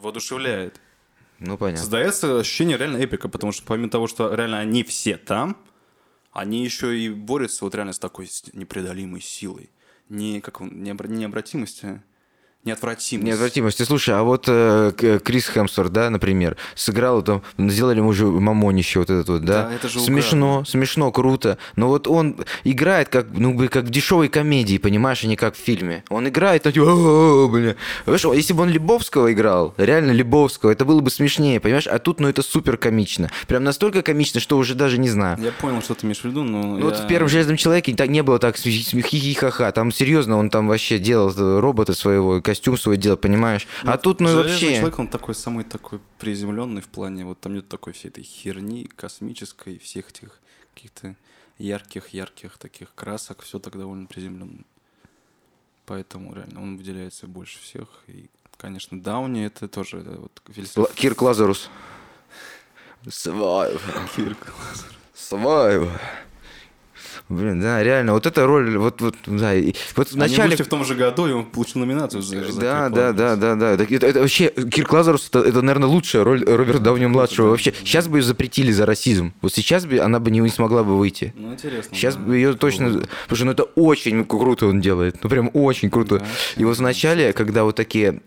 [0.05, 0.79] воодушевляет.
[1.39, 1.81] Ну, понятно.
[1.81, 5.57] Создается ощущение реально эпика, потому что помимо того, что реально они все там,
[6.31, 9.69] они еще и борются вот реально с такой непреодолимой силой.
[10.09, 12.03] Не как он, необра- необратимость, а
[12.65, 13.27] неотвратимость.
[13.27, 13.77] Неотвратимость.
[13.77, 18.25] Ты слушай, а вот э, К- Крис Хемсворт, да, например, сыграл там, сделали ему уже
[18.25, 19.63] мамонище вот этот вот, да?
[19.69, 21.57] Да, это же Смешно, смешно, круто.
[21.75, 25.55] Но вот он играет как, ну, бы, как в дешевой комедии, понимаешь, а не как
[25.55, 26.03] в фильме.
[26.09, 27.75] Он играет, так, типа, «О, бля.
[28.05, 31.87] Понимаешь, если бы он Лебовского играл, реально Лебовского, это было бы смешнее, понимаешь?
[31.87, 33.29] А тут, ну, это супер комично.
[33.47, 35.37] Прям настолько комично, что уже даже не знаю.
[35.41, 36.61] Я понял, что ты имеешь в виду, но...
[36.63, 39.71] Ну, я- Вот в первом железном человеке не было так хихихаха.
[39.71, 43.67] Там серьезно он там вообще делал э, робота своего, костюм свой делал, понимаешь?
[43.83, 44.75] а тут, ну, Железный вообще.
[44.77, 48.85] человек, он такой самый такой приземленный в плане, вот там нет такой всей этой херни
[48.95, 50.39] космической, всех этих
[50.73, 51.15] каких-то
[51.57, 54.63] ярких-ярких таких красок, все так довольно приземленно.
[55.85, 57.87] Поэтому реально он выделяется больше всех.
[58.07, 61.69] И, конечно, Дауни это тоже э, вот философ- Кирк Лазарус.
[63.09, 63.81] Свайв.
[64.15, 64.53] Кирк.
[65.13, 65.89] Свайв.
[67.29, 70.55] Блин, да, реально, вот эта роль, вот, вот, да, и вот в начале...
[70.55, 73.77] в том же году, и он получил номинацию за, за Да, да, да, да, да.
[73.77, 77.49] Так Это, это вообще Кирк Лазарус это, это, наверное, лучшая роль Роберта Дауни младшего.
[77.49, 79.33] Вообще, сейчас бы ее запретили за расизм.
[79.41, 81.33] Вот сейчас бы она бы не, не смогла бы выйти.
[81.35, 81.95] Ну, интересно.
[81.95, 82.21] Сейчас да.
[82.21, 82.89] бы ее точно...
[83.23, 85.23] Потому что ну, это очень круто он делает.
[85.23, 86.19] Ну, прям очень круто.
[86.19, 86.25] Да,
[86.57, 88.21] И вот в начале, когда вот такие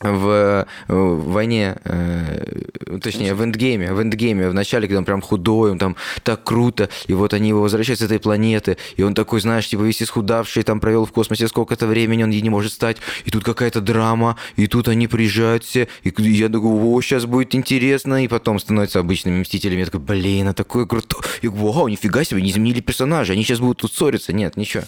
[0.00, 5.22] в, э, в войне, э, точнее, в эндгейме, в эндгейме, в начале, когда он прям
[5.22, 9.14] худой, он там так круто, и вот они его возвращают с этой планеты, и он
[9.14, 12.96] такой, знаешь, типа весь исхудавший, там провел в космосе сколько-то времени, он не может стать,
[13.24, 17.54] и тут какая-то драма, и тут они приезжают все, и я такой, о, сейчас будет
[17.54, 22.24] интересно, и потом становятся обычными мстителями, я такой, блин, а такой крутой, и вау, нифига
[22.24, 24.82] себе, не изменили персонажа, они сейчас будут тут ссориться, нет, ничего.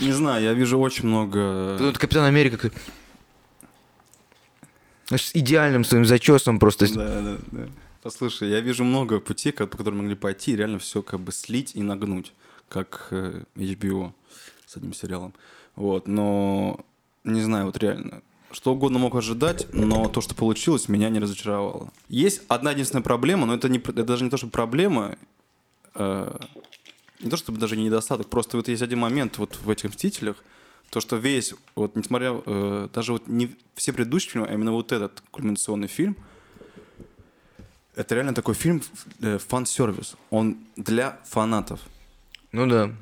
[0.00, 1.76] Не знаю, я вижу очень много...
[1.78, 2.70] Тут Капитан Америка
[5.18, 6.92] с идеальным своим зачесом просто.
[6.94, 7.68] Да, да, да.
[8.02, 11.72] Послушай, я вижу много путей, по которым могли пойти, и реально все как бы слить
[11.74, 12.32] и нагнуть,
[12.68, 14.12] как э, HBO
[14.66, 15.34] с одним сериалом.
[15.76, 16.80] Вот, но
[17.24, 21.92] не знаю, вот реально, что угодно мог ожидать, но то, что получилось, меня не разочаровало.
[22.08, 25.16] Есть одна единственная проблема, но это, не, это даже не то, что проблема,
[25.94, 26.38] э,
[27.20, 30.42] не то, чтобы даже не недостаток, просто вот есть один момент вот в этих «Мстителях»,
[30.92, 34.92] то, что весь, вот несмотря, э, даже вот не все предыдущие фильмы, а именно вот
[34.92, 36.18] этот кульминационный фильм,
[37.96, 38.82] это реально такой фильм
[39.22, 40.16] э, фан-сервис.
[40.28, 41.80] Он для фанатов.
[42.52, 42.92] Ну да.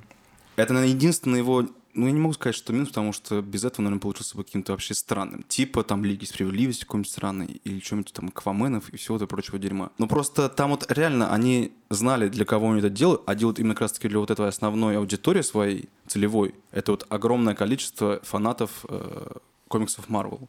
[0.55, 1.67] Это, наверное, единственный его...
[1.93, 4.73] Ну, я не могу сказать, что минус, потому что без этого, наверное, получился бы каким-то
[4.73, 5.43] вообще странным.
[5.43, 9.91] Типа там Лиги Справедливости какой-нибудь странный, или что-нибудь там Акваменов и всего этого прочего дерьма.
[9.99, 13.75] Но просто там вот реально они знали, для кого они это делают, а делают именно
[13.75, 16.55] как раз-таки для вот этой основной аудитории своей, целевой.
[16.71, 20.49] Это вот огромное количество фанатов э, комиксов Марвел.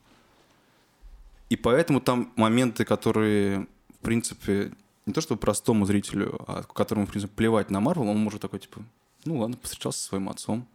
[1.49, 3.67] И поэтому там моменты, которые,
[3.99, 4.71] в принципе,
[5.07, 8.59] не то чтобы простому зрителю, а которому, в принципе, плевать на Марвел, он может такой,
[8.59, 8.81] типа,
[9.25, 10.67] ну ладно, встречался со своим отцом.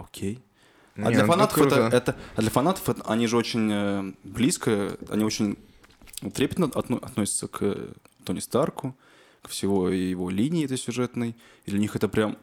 [0.00, 0.42] Окей.
[0.96, 4.12] А Не, для ну, фанатов это, это, а для фанатов это, они же очень э,
[4.24, 5.56] близко, они очень
[6.34, 7.92] трепетно отно- относятся к э,
[8.24, 8.96] Тони Старку,
[9.42, 11.36] к всего его линии этой сюжетной.
[11.64, 12.36] И для них это прям...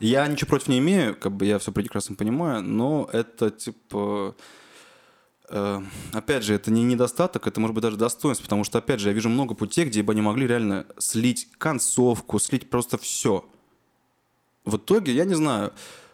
[0.00, 4.34] Я ничего против не имею, как бы я все прекрасно понимаю, но это типа...
[5.50, 9.08] э, опять же, это не недостаток, это может быть даже достоинство, потому что, опять же,
[9.08, 13.44] я вижу много путей, где бы они могли реально слить концовку, слить просто все.
[14.64, 15.72] В итоге, я не знаю,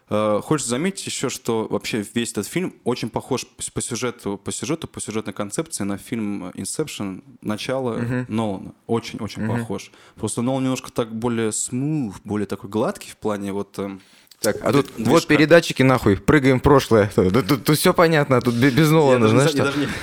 [0.09, 4.87] э, хочется заметить еще, что вообще весь этот фильм очень похож по- сюжету, по сюжету,
[4.87, 8.73] по сюжетной концепции на фильм Inception, начало Нолана.
[8.87, 9.91] Очень-очень похож.
[10.15, 13.77] Просто Нолан немножко так более смув, более такой гладкий в плане вот...
[13.79, 14.01] эм,
[14.39, 15.11] Так, а тут движка.
[15.11, 17.11] вот передатчики нахуй, прыгаем в прошлое.
[17.15, 19.79] Тут, все понятно, тут бе- без Я Нолана, даже не знаешь знаю, что?
[19.81, 19.93] я даже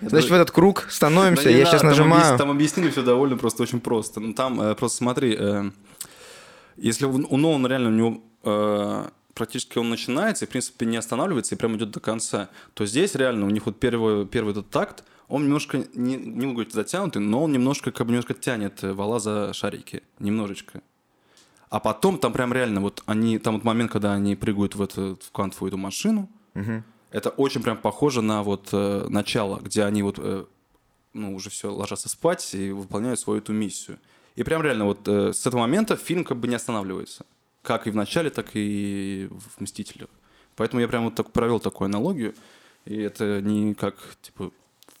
[0.00, 2.22] не- Значит, в этот круг Да становимся, не я надо, сейчас там нажимаю.
[2.34, 4.18] объяс- Там объяснили все довольно просто, очень просто.
[4.20, 5.70] Ну, там э, просто смотри, э,
[6.80, 10.96] если у, у Нолана реально у него э, практически он начинается и, в принципе, не
[10.96, 14.70] останавливается и прям идет до конца, то здесь реально у них вот первый, первый этот
[14.70, 18.82] такт, он немножко, не, не могу говорить затянутый, но он немножко, как бы, немножко тянет
[18.82, 20.02] вала за шарики.
[20.18, 20.82] Немножечко.
[21.68, 25.18] А потом там прям реально вот они, там вот момент, когда они прыгают в, эту,
[25.22, 26.28] в квантовую эту машину,
[27.12, 30.44] это очень прям похоже на вот э, начало, где они вот э,
[31.12, 33.98] ну, уже все ложатся спать и выполняют свою эту миссию.
[34.36, 37.24] И прям реально вот э, с этого момента фильм как бы не останавливается.
[37.62, 40.08] Как и в начале, так и в «Мстителях».
[40.56, 42.34] Поэтому я прям вот так провел такую аналогию.
[42.86, 44.50] И это не как, типа,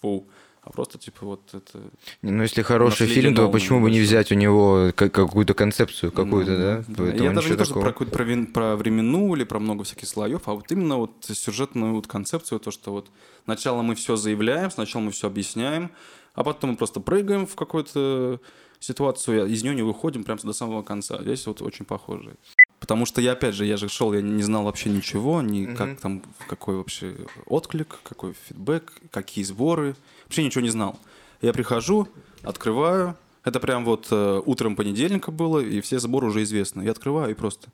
[0.00, 0.26] фу,
[0.62, 1.80] а просто, типа, вот это...
[2.20, 6.50] Ну, если хороший фильм, то почему бы не взять у него ка- какую-то концепцию какую-то,
[6.52, 6.84] Ну, да?
[6.98, 7.82] Поэтому Я даже не то, что такого.
[7.84, 11.94] про, какую-то про, про временную или про много всяких слоев, а вот именно вот сюжетную
[11.94, 13.10] вот концепцию, то, что вот
[13.44, 15.90] сначала мы все заявляем, сначала мы все объясняем,
[16.34, 18.40] а потом мы просто прыгаем в какую-то
[18.80, 21.22] ситуацию, из нее не выходим прям до самого конца.
[21.22, 22.34] Здесь вот очень похоже.
[22.80, 26.00] Потому что я, опять же, я же шел, я не знал вообще ничего, ни как
[26.00, 27.14] там, какой вообще
[27.46, 29.94] отклик, какой фидбэк, какие сборы.
[30.24, 30.98] Вообще ничего не знал.
[31.42, 32.08] Я прихожу,
[32.42, 36.82] открываю, это прям вот э, утром понедельника было, и все сборы уже известны.
[36.82, 37.70] Я открываю и просто...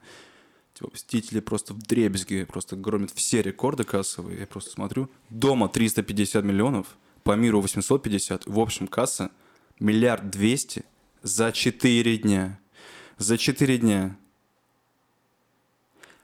[0.75, 4.41] Типа, Мстители просто в дребезги, просто громят все рекорды кассовые.
[4.41, 5.09] Я просто смотрю.
[5.31, 6.87] Дома 350 миллионов,
[7.23, 8.47] по миру 850.
[8.47, 9.31] В общем, касса
[9.81, 10.85] миллиард двести
[11.27, 12.61] за 4 дня.
[13.19, 14.17] За 4 дня.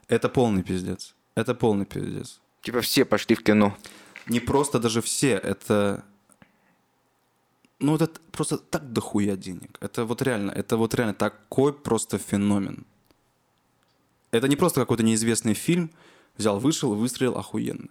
[0.08, 1.14] Это полный пиздец.
[1.34, 2.40] Это полный пиздец.
[2.62, 3.76] Типа все пошли в кино.
[4.26, 6.04] Не просто даже все, это...
[7.80, 9.76] Ну, это просто так дохуя денег.
[9.80, 12.86] Это вот реально, это вот реально такой просто феномен.
[14.30, 15.90] Это не просто какой-то неизвестный фильм,
[16.36, 17.88] взял, вышел, выстрелил охуенно.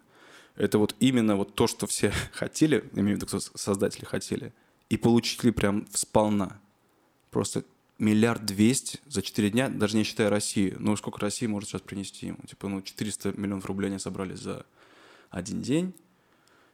[0.55, 4.53] Это вот именно вот то, что все хотели, имею в виду, кто создатели хотели,
[4.89, 6.61] и получили прям сполна.
[7.31, 7.63] Просто
[7.97, 10.75] миллиард двести за 4 дня, даже не считая Россию.
[10.79, 12.39] Ну, сколько Россия может сейчас принести ему?
[12.47, 14.65] Типа, ну, 400 миллионов рублей они собрали за
[15.29, 15.93] один день.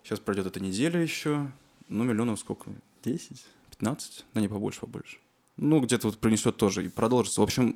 [0.04, 1.52] Сейчас пройдет эта неделя еще.
[1.90, 2.72] Ну, миллионов сколько?
[3.04, 3.46] 10?
[3.72, 4.26] 15?
[4.34, 5.18] Да не, побольше, побольше.
[5.58, 7.42] Ну, где-то вот принесет тоже и продолжится.
[7.42, 7.76] В общем,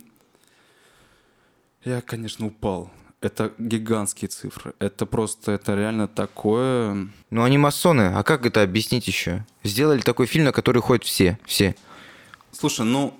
[1.83, 2.91] я, конечно, упал.
[3.21, 4.73] Это гигантские цифры.
[4.79, 7.09] Это просто, это реально такое...
[7.29, 9.45] Ну, они масоны, а как это объяснить еще?
[9.63, 11.75] Сделали такой фильм, на который ходят все, все.
[12.51, 13.13] Слушай, ну,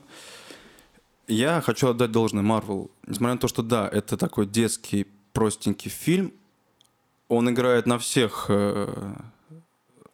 [1.27, 2.91] я хочу отдать должное Марвел.
[3.07, 6.33] Несмотря на то, что да, это такой детский простенький фильм,
[7.29, 9.15] он играет на всех, э,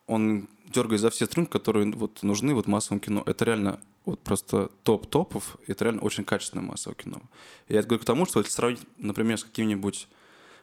[0.06, 3.24] он дергает за все струнки, которые вот нужны вот массовому кино.
[3.26, 7.22] Это реально вот просто топ топов, это реально очень качественное массовое кино.
[7.68, 10.08] И я говорю к тому, что если сравнить, например, с каким-нибудь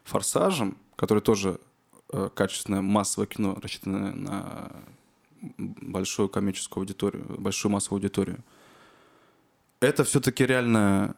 [0.05, 1.59] «Форсажем», который тоже
[2.13, 4.71] э, качественное массовое кино, рассчитанное на
[5.57, 8.43] большую коммерческую аудиторию, большую массовую аудиторию,
[9.79, 11.15] это все-таки реально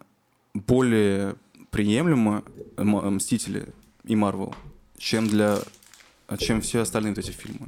[0.54, 1.36] более
[1.72, 2.44] приемлемо
[2.78, 4.56] М- Мстители и Марвел,
[4.98, 5.60] чем для
[6.40, 7.68] чем все остальные вот эти фильмы.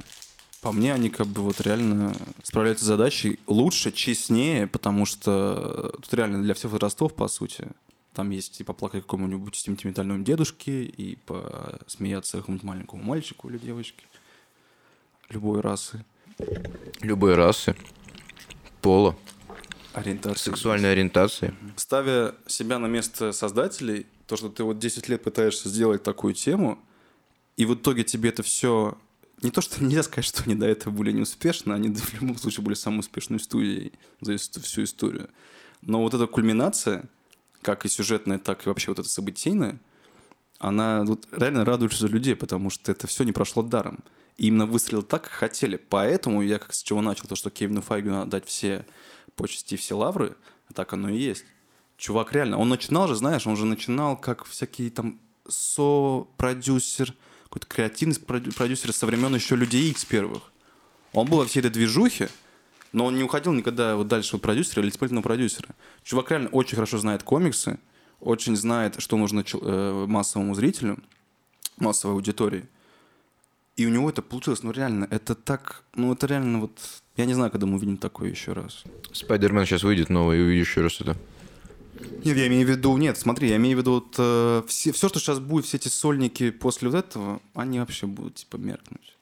[0.60, 6.12] По мне, они как бы вот реально справляются с задачей лучше, честнее, потому что тут
[6.12, 7.68] реально для всех возрастов, по сути.
[8.12, 14.04] Там есть и поплакать какому-нибудь сентиментальному дедушке, и посмеяться какому-нибудь маленькому мальчику или девочке
[15.30, 16.04] любой расы,
[17.00, 17.74] Любой расы,
[18.82, 19.16] пола,
[19.94, 20.50] ориентации.
[20.50, 21.54] сексуальной ориентации.
[21.76, 26.78] Ставя себя на место создателей, то, что ты вот 10 лет пытаешься сделать такую тему,
[27.56, 28.96] и в итоге тебе это все...
[29.42, 32.64] Не то, что нельзя сказать, что они до этого были неуспешны, они в любом случае
[32.64, 35.28] были самой успешной студией за всю историю.
[35.82, 37.04] Но вот эта кульминация,
[37.62, 39.78] как и сюжетная, так и вообще вот эта событийная,
[40.58, 44.00] она вот реально радует за людей, потому что это все не прошло даром.
[44.40, 45.76] Именно выстрелил так, как хотели.
[45.76, 48.86] Поэтому я как с чего начал, то, что Кевину Файгу надо дать все
[49.36, 50.34] почести, все лавры,
[50.74, 51.44] так оно и есть.
[51.98, 58.16] Чувак реально, он начинал же, знаешь, он же начинал как всякий там со-продюсер, какой-то креативный
[58.16, 60.44] продюсер со времен еще Людей Икс первых.
[61.12, 62.30] Он был во всей этой движухе,
[62.92, 65.68] но он не уходил никогда вот дальше от продюсера или исполнительного продюсера.
[66.02, 67.78] Чувак реально очень хорошо знает комиксы,
[68.20, 70.96] очень знает, что нужно э, массовому зрителю,
[71.76, 72.66] массовой аудитории.
[73.80, 76.78] И у него это получилось, ну реально, это так, ну это реально вот,
[77.16, 78.84] я не знаю, когда мы увидим такое еще раз.
[79.10, 81.16] Спайдермен сейчас выйдет новый, и увидишь еще раз это.
[82.22, 85.08] Нет, я имею в виду, нет, смотри, я имею в виду, вот, э, все, все,
[85.08, 89.16] что сейчас будет, все эти сольники после вот этого, они вообще будут, типа, меркнуть.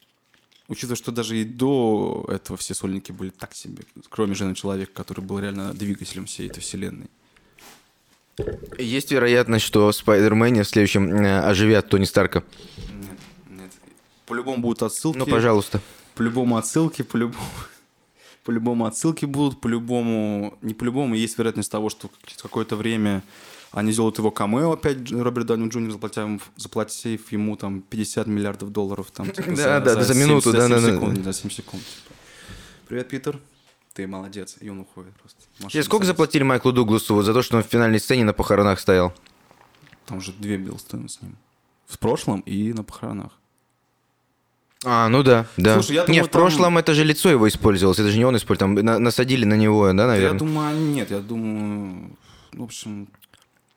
[0.67, 5.21] Учитывая, что даже и до этого все сольники были так себе, кроме Жены Человека, который
[5.21, 7.07] был реально двигателем всей этой вселенной.
[8.77, 12.43] Есть вероятность, что в Спайдермене в следующем э, оживят Тони Старка.
[14.29, 15.19] По-любому будут отсылки.
[15.19, 15.81] Ну, пожалуйста.
[16.15, 17.43] По-любому отсылки, по-любому...
[18.45, 20.57] По-любому отсылки будут, по-любому...
[20.63, 23.23] Не по-любому, есть вероятность того, что через какое-то время
[23.73, 29.11] они сделают его камео опять, Роберт Дауни Джуниор, заплатив, заплатив ему там 50 миллиардов долларов.
[29.11, 30.95] Там, типа, Да, да, за минуту, да, за да, 7 да.
[30.95, 31.83] секунд, За 7 секунд.
[31.83, 32.15] типа.
[32.89, 33.39] Привет, Питер.
[33.93, 34.57] Ты молодец.
[34.61, 35.41] И он уходит просто.
[35.61, 36.13] Машина сколько садится.
[36.13, 39.13] заплатили Майклу Дугласу вот за то, что он в финальной сцене на похоронах стоял?
[40.07, 41.37] Там же две было сцены с ним.
[41.87, 43.38] В прошлом и на похоронах.
[44.85, 45.75] А, ну да, да.
[45.75, 48.37] Слушай, я Не, думаю, в прошлом это же лицо его использовалось, это же не он
[48.37, 50.39] использовал, там на- насадили на него, да, Я наверное?
[50.39, 52.17] думаю, нет, я думаю...
[52.53, 53.09] В общем,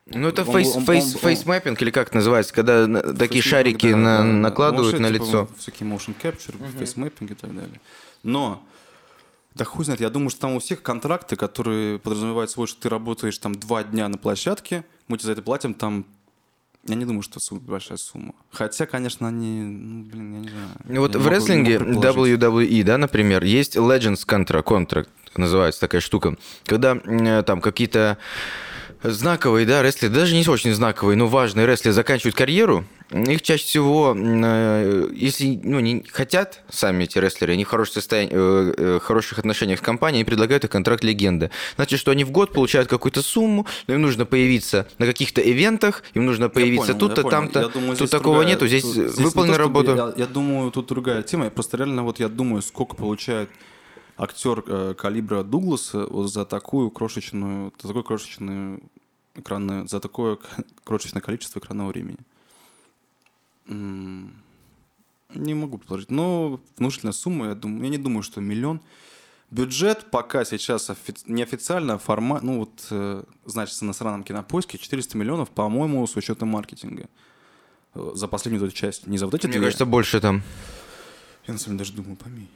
[0.05, 3.91] Ну это фейс, он- фейс, он- фейсмэппинг, или как это называется, когда на- такие шарики
[3.91, 5.45] да, на- да, накладывают Ну, на вообще, лицо.
[5.47, 7.81] типа, всякие motion capture, face mapping и так далее.
[8.23, 8.63] Но,
[9.55, 12.89] да хуй знает, я думаю, что там у всех контракты, которые подразумевают свой, что ты
[12.89, 16.05] работаешь там два дня на площадке, мы тебе за это платим там
[16.87, 18.33] я не думаю, что большая сумма.
[18.51, 20.67] Хотя, конечно, они, ну, блин, я не знаю.
[20.85, 21.75] Ну Вот в могу- рестлинге.
[21.77, 28.17] WWE, да, например, есть Legends Contra, Contract, называется такая штука, когда э, там какие-то
[29.03, 34.15] знаковые, да, рестлеры, даже не очень знаковые, но важные рестлеры заканчивают карьеру, их чаще всего,
[34.15, 39.39] э, если ну, не хотят сами эти рестлеры, они в хорошем состоянии, э, э, хороших
[39.39, 41.51] отношениях с компанией, они предлагают их контракт легенды.
[41.75, 46.03] Значит, что они в год получают какую-то сумму, но им нужно появиться на каких-то ивентах,
[46.13, 47.69] им нужно появиться тут-то, там-то.
[47.69, 50.13] Думаю, Тут такого другая- нету, здесь, здесь не выполнена работа.
[50.17, 51.45] Я, я думаю, тут другая тема.
[51.45, 53.49] Я просто реально вот я думаю, сколько получает
[54.17, 58.79] актер э, калибра Дугласа вот за такую крошечную, за такое крошечное
[59.35, 60.37] экранное, за такое
[60.83, 62.17] крошечное количество экранного времени.
[63.71, 66.11] Не могу предложить.
[66.11, 68.81] Но внушительная сумма, я, думаю, я не думаю, что миллион.
[69.49, 75.49] Бюджет пока сейчас офи- неофициально формат, ну вот, э, значится на сраном кинопоиске 400 миллионов,
[75.49, 77.09] по-моему, с учетом маркетинга.
[77.95, 79.07] Э, За последнюю эту часть.
[79.07, 79.65] Не за вот эти Мне две.
[79.65, 80.41] кажется, больше там.
[81.47, 82.47] Я на самом деле даже думаю, поменьше.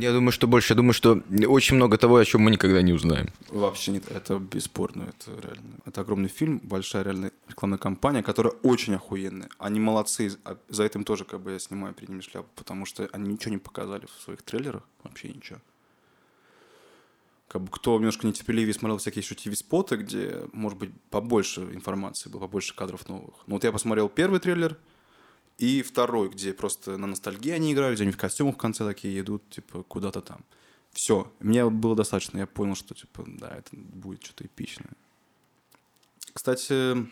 [0.00, 0.72] Я думаю, что больше.
[0.72, 3.28] Я думаю, что очень много того, о чем мы никогда не узнаем.
[3.48, 5.74] Вообще нет, это бесспорно, это реально.
[5.86, 9.48] Это огромный фильм, большая реальная рекламная кампания, которая очень охуенная.
[9.58, 13.08] Они молодцы, а за этим тоже как бы я снимаю перед ними шляпу, потому что
[13.12, 15.58] они ничего не показали в своих трейлерах, вообще ничего.
[17.48, 22.40] Как бы кто немножко нетерпеливее смотрел всякие еще TV-споты, где, может быть, побольше информации было,
[22.40, 23.34] побольше кадров новых.
[23.46, 24.76] Но вот я посмотрел первый трейлер
[25.58, 29.20] и второй, где просто на ностальгии они играли, где они в костюмах в конце такие
[29.20, 30.44] идут, типа, куда-то там.
[30.92, 34.92] Все, мне было достаточно, я понял, что, типа, да, это будет что-то эпичное.
[36.32, 37.08] Кстати,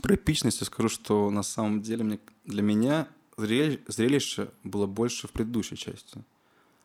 [0.00, 5.28] про эпичность я скажу, что на самом деле мне, для меня зрелищ- зрелище было больше
[5.28, 6.24] в предыдущей части.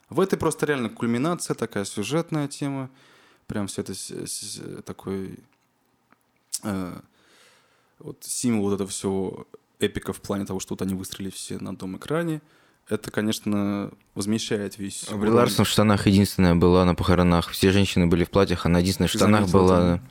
[0.10, 2.90] В этой просто реально кульминация, такая сюжетная тема,
[3.48, 5.40] прям все это такой
[6.64, 7.00] э,
[8.00, 9.48] вот символ вот этого всего
[9.82, 12.42] эпика в плане того, что вот они выстрелили все на одном экране.
[12.88, 15.06] Это, конечно, возмещает весь...
[15.08, 15.34] Бри уровень.
[15.34, 17.50] Ларсон в штанах единственная была на похоронах.
[17.50, 19.96] Все женщины были в платьях, она единственная в штанах заметил была.
[19.96, 20.04] это?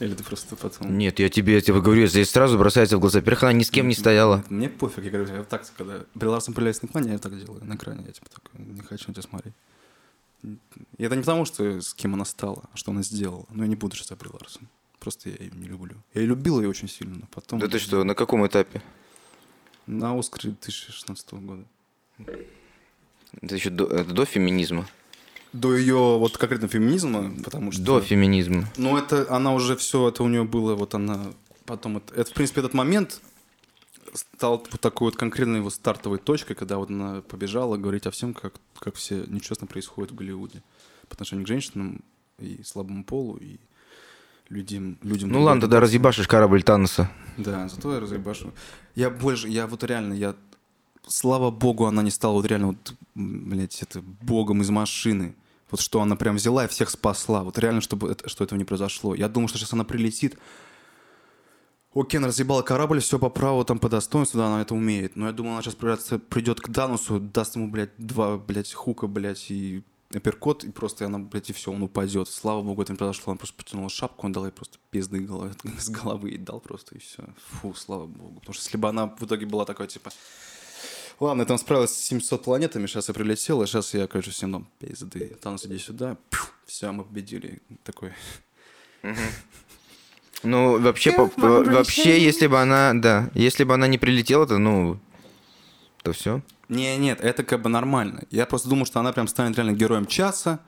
[0.00, 0.98] Или ты просто потом...
[0.98, 3.20] Нет, я тебе, я тебе говорю, здесь сразу бросается в глаза.
[3.20, 4.44] Во-первых, она ни с кем не стояла.
[4.48, 7.64] Мне пофиг, я говорю, я так, когда Бри Ларсон появляется на экране, я так делаю,
[7.64, 9.54] на экране, я типа так, не хочу на тебя смотреть.
[10.42, 13.46] И это не потому, что с кем она стала, а что она сделала.
[13.50, 14.68] Но я не буду сейчас Бри Ларсон.
[14.98, 15.96] Просто я ее не люблю.
[16.14, 17.60] Я и любил ее очень сильно, но потом...
[17.60, 18.82] Да ты что, на каком этапе?
[19.86, 21.64] На Оскаре 2016 года.
[23.40, 24.86] Это еще до, до феминизма.
[25.52, 27.82] До ее вот конкретно феминизма, потому что...
[27.82, 28.64] До феминизма.
[28.76, 31.32] Ну, это она уже все, это у нее было, вот она
[31.66, 31.98] потом...
[31.98, 33.20] Это, это, в принципе, этот момент
[34.14, 38.34] стал вот такой вот конкретной его стартовой точкой, когда вот она побежала говорить о всем,
[38.34, 40.62] как, как все нечестно происходит в Голливуде.
[41.08, 42.02] По отношению к женщинам
[42.38, 43.58] и слабому полу, и
[44.52, 44.98] людям...
[45.02, 47.10] людям Ну ладно, тогда разъебашишь корабль Таноса.
[47.36, 48.52] Да, зато я разъебашу.
[48.94, 50.34] Я больше, я вот реально, я...
[51.06, 55.34] Слава богу, она не стала вот реально вот, блядь, это богом из машины.
[55.70, 57.42] Вот что она прям взяла и всех спасла.
[57.42, 59.14] Вот реально, чтобы это, что этого не произошло.
[59.14, 60.38] Я думаю, что сейчас она прилетит.
[61.94, 65.16] Окей, она разъебала корабль, все по праву, там по достоинству, да, она это умеет.
[65.16, 69.06] Но я думаю, она сейчас придется, придет к Данусу, даст ему, блядь, два, блядь, хука,
[69.08, 69.82] блядь, и
[70.16, 72.28] апперкот, и просто она, блядь, и все, он упадет.
[72.28, 73.32] Слава богу, это не произошло.
[73.32, 76.94] Она просто потянула шапку, он дал ей просто пизды головы, с головы и дал просто,
[76.94, 77.22] и все.
[77.60, 78.40] Фу, слава богу.
[78.40, 80.10] Потому что если бы она в итоге была такой, типа,
[81.20, 84.68] ладно, я там справилась с 700 планетами, сейчас я прилетела, сейчас я, короче, всем дам
[84.78, 85.36] пизды.
[85.40, 86.16] Танос, иди сюда,
[86.66, 87.60] все, мы победили.
[87.84, 88.12] Такой.
[90.44, 94.98] Ну, вообще, по- вообще, если бы она, да, если бы она не прилетела, то, ну,
[96.02, 96.42] то все.
[96.68, 98.24] Не, нет, это как бы нормально.
[98.30, 100.60] Я просто думал, что она прям станет реально героем часа.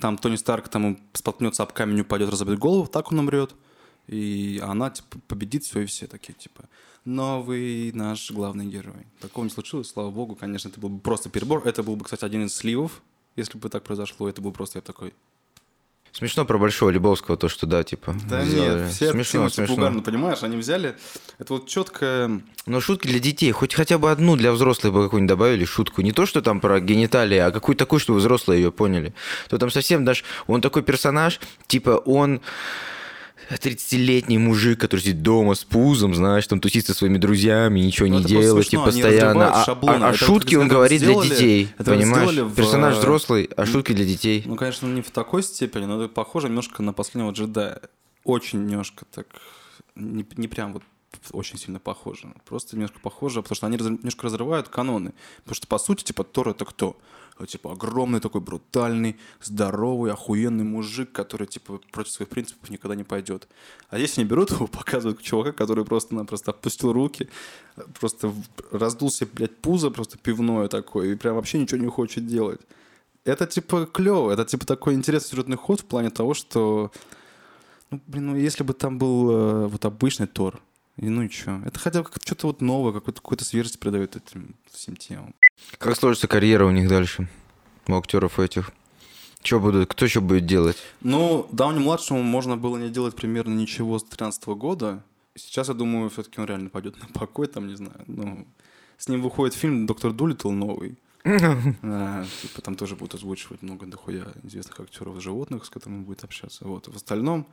[0.00, 3.54] Там Тони Старк там споткнется об камень, упадет, разобьет голову, так он умрет.
[4.08, 6.64] И она, типа, победит все и все такие, типа,
[7.04, 9.06] новый наш главный герой.
[9.20, 10.34] Такого не случилось, слава богу.
[10.34, 11.66] Конечно, это был бы просто перебор.
[11.66, 13.02] Это был бы, кстати, один из сливов,
[13.36, 14.28] если бы так произошло.
[14.28, 15.14] Это был просто я такой...
[16.12, 18.82] Смешно про Большого Лебовского, то, что, да, типа, Да сделали.
[18.82, 19.74] нет, все смешно, смешно.
[19.74, 20.42] угарно, понимаешь?
[20.42, 20.94] Они взяли...
[21.38, 22.42] Это вот четко...
[22.66, 26.02] Но шутки для детей, хоть хотя бы одну для взрослых бы какую-нибудь добавили шутку.
[26.02, 29.14] Не то, что там про гениталии, а какую-то такую, чтобы взрослые ее поняли.
[29.48, 30.22] То там совсем даже...
[30.46, 32.42] Он такой персонаж, типа он
[33.56, 38.18] 30-летний мужик, который сидит дома с пузом, знаешь, там тусит со своими друзьями, ничего Ну,
[38.18, 39.48] не делает, смешно, типа, они постоянно.
[39.48, 42.30] А, а- а шутки он говорит сделали- для детей, понимаешь?
[42.30, 44.42] в, Персонаж э, взрослый, а шутки для детей.
[44.46, 47.80] Ну, конечно, не в такой степени, но это похоже немножко на последнего джедая.
[48.24, 49.26] Очень немножко так...
[49.94, 50.82] Не, не прям вот
[51.32, 52.32] очень сильно похоже.
[52.48, 55.12] Просто немножко похоже, потому что они раз- немножко разрывают каноны.
[55.42, 56.96] Потому что, по сути, типа, Тор это кто?
[57.38, 63.04] Вот, типа, огромный такой брутальный, здоровый, охуенный мужик, который, типа, против своих принципов никогда не
[63.04, 63.48] пойдет.
[63.88, 67.28] А здесь они берут его, показывают чувака, который просто-напросто опустил руки,
[67.98, 72.26] просто в- раздул себе, блядь, пузо просто пивное такое, и прям вообще ничего не хочет
[72.26, 72.60] делать.
[73.24, 76.92] Это, типа, клево, это, типа, такой интересный сюжетный ход в плане того, что,
[77.90, 80.60] ну, блин, ну, если бы там был э, вот обычный Тор,
[80.96, 81.60] и ну и чё?
[81.64, 85.34] Это хотя бы что-то вот новое, какую-то какую свежесть придает этим всем темам.
[85.78, 87.28] Как сложится карьера у них дальше?
[87.86, 88.72] У актеров этих.
[89.42, 90.76] Что будут, кто еще будет делать?
[91.00, 95.02] Ну, Дауни-младшему можно было не делать примерно ничего с 13 года.
[95.34, 98.04] Сейчас, я думаю, все-таки он реально пойдет на покой, там, не знаю.
[98.06, 98.46] Ну,
[98.98, 100.96] с ним выходит фильм «Доктор Дулиттл» новый.
[101.82, 106.24] А, типа, там тоже будут озвучивать много дохуя известных актеров животных, с которыми он будет
[106.24, 106.66] общаться.
[106.66, 106.88] Вот.
[106.88, 107.46] В остальном,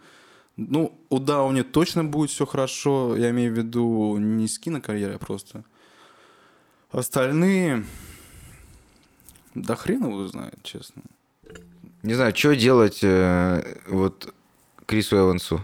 [0.58, 3.16] ну, у Дауни точно будет все хорошо.
[3.16, 5.64] Я имею в виду не с кинокарьерой, а просто.
[6.92, 7.86] Остальные...
[9.56, 11.02] Да хрен его знает, честно.
[12.04, 14.34] Не знаю, что делать э, вот
[14.86, 15.60] Крису Эвансу.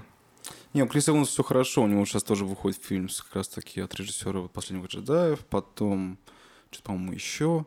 [0.73, 1.84] Не, у Криса Эванса все хорошо.
[1.84, 5.39] У него сейчас тоже выходит фильм как раз таки от режиссера вот «Последних джедаев».
[5.45, 6.17] Потом,
[6.69, 7.65] что-то, по-моему, еще.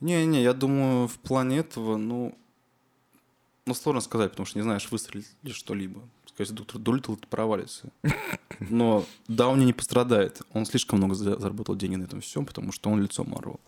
[0.00, 2.36] Не-не, я думаю, в плане этого, ну...
[3.66, 6.02] Ну, сложно сказать, потому что не знаешь, выстрелит ли что-либо.
[6.38, 7.90] Сказать, доктор Дулиттл это провалится.
[8.60, 10.40] Но Дауни не пострадает.
[10.52, 13.58] Он слишком много за- заработал денег на этом всем, потому что он лицо Марвел.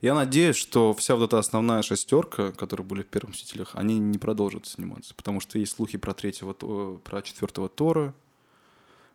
[0.00, 4.16] Я надеюсь, что вся вот эта основная шестерка, которые были в первых «Мстителях», они не
[4.16, 8.14] продолжат сниматься, потому что есть слухи про третьего, То- про четвертого Тора,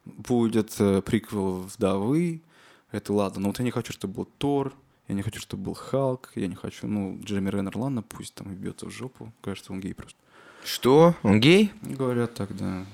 [0.03, 2.41] будет э, приквел «Вдовы»,
[2.91, 4.73] это ладно, но вот я не хочу, чтобы был Тор,
[5.07, 8.51] я не хочу, чтобы был Халк, я не хочу, ну, Джереми Реннер, ладно, пусть там
[8.51, 10.17] и бьется в жопу, кажется, он гей просто.
[10.65, 11.15] Что?
[11.23, 11.71] Он гей?
[11.81, 12.85] Говорят так, да,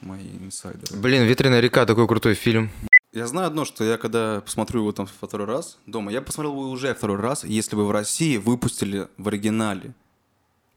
[0.00, 0.96] мои инсайдеры.
[0.98, 2.70] Блин, «Ветреная река» такой крутой фильм.
[3.12, 6.68] Я знаю одно, что я когда посмотрю его там второй раз дома, я посмотрел его
[6.68, 9.94] уже второй раз, если бы в России выпустили в оригинале.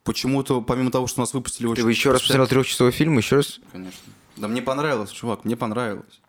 [0.04, 1.84] Почему-то, помимо того, что нас выпустили Ты очень...
[1.84, 3.60] бы еще раз посмотрел трехчасовой фильм, еще раз?
[3.72, 4.00] Конечно.
[4.38, 6.22] Да мне понравилось, чувак, мне понравилось.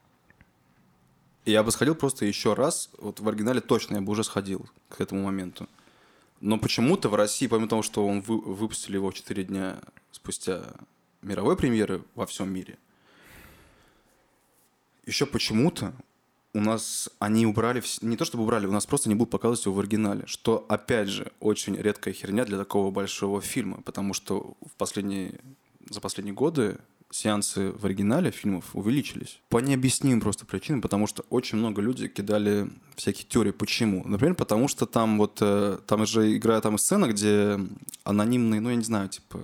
[1.44, 4.66] И я бы сходил просто еще раз, вот в оригинале точно я бы уже сходил
[4.88, 5.68] к этому моменту.
[6.40, 9.78] Но почему-то в России, помимо того, что он вы- выпустили его 4 дня
[10.10, 10.62] спустя
[11.22, 12.78] мировой премьеры во всем мире,
[15.06, 15.92] еще почему-то
[16.52, 19.74] у нас они убрали, не то чтобы убрали, у нас просто не будут показывать его
[19.74, 24.74] в оригинале, что, опять же, очень редкая херня для такого большого фильма, потому что в
[24.76, 25.40] последние,
[25.88, 26.78] за последние годы
[27.10, 29.40] сеансы в оригинале фильмов увеличились.
[29.48, 34.06] По необъяснимым просто причинам, потому что очень много людей кидали всякие теории, почему.
[34.06, 37.58] Например, потому что там вот, э, там же играет там сцена, где
[38.04, 39.40] анонимный, ну, я не знаю, типа,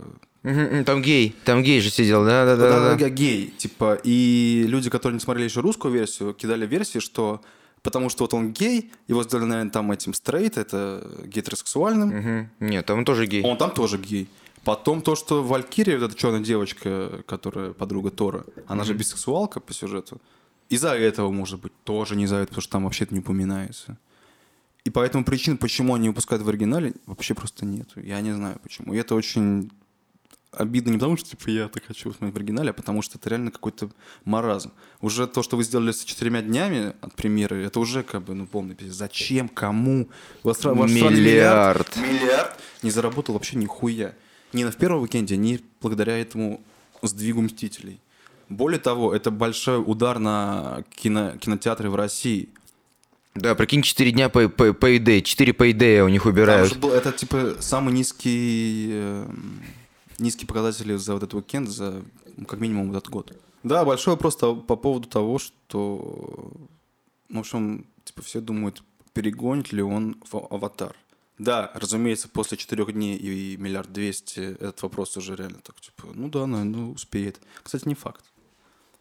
[0.84, 2.70] Там гей, там гей же сидел, да-да-да.
[2.70, 7.40] да-да-да, гей, типа, и люди, которые не смотрели еще русскую версию, кидали версии, что
[7.82, 12.50] потому что вот он гей, его сделали, наверное, там этим стрейт, это гетеросексуальным.
[12.60, 13.42] Нет, там он тоже гей.
[13.42, 14.28] он там тоже гей.
[14.64, 19.72] Потом то, что Валькирия, вот эта черная девочка, которая подруга Тора, она же бисексуалка по
[19.72, 20.20] сюжету.
[20.68, 23.98] Из-за этого, может быть, тоже не из-за этого, потому что там вообще это не упоминается.
[24.84, 28.00] И поэтому причин, почему они выпускают в оригинале, вообще просто нету.
[28.00, 28.94] Я не знаю почему.
[28.94, 29.70] И это очень
[30.52, 33.28] обидно не потому, что типа я так хочу смотреть в оригинале, а потому что это
[33.28, 33.90] реально какой-то
[34.24, 34.72] маразм.
[35.00, 38.46] Уже то, что вы сделали с четырьмя днями от премьеры, это уже как бы, ну,
[38.46, 38.96] полный пиздец.
[38.96, 39.48] Зачем?
[39.48, 40.08] Кому?
[40.42, 41.96] Ваш стран Миллиард.
[41.96, 42.56] Миллиард.
[42.82, 44.14] Не заработал вообще нихуя.
[44.52, 46.60] Ни на в первом уикенде, ни благодаря этому
[47.02, 48.00] сдвигу «Мстителей».
[48.48, 52.48] Более того, это большой удар на кино, кинотеатры в России.
[53.34, 56.72] Да, прикинь, 4 дня по payday, 4 payday у них Там убирают.
[56.72, 59.24] же был, это типа самый низкий,
[60.18, 62.02] низкий показатели за вот этот уикенд, за
[62.36, 63.32] ну, как минимум этот год.
[63.62, 66.52] Да, большой вопрос по поводу того, что,
[67.28, 70.94] в общем, типа все думают, перегонит ли он в аватар.
[71.38, 76.28] Да, разумеется, после четырех дней и миллиард двести этот вопрос уже реально так, типа, ну
[76.28, 77.40] да, наверное, успеет.
[77.62, 78.24] Кстати, не факт.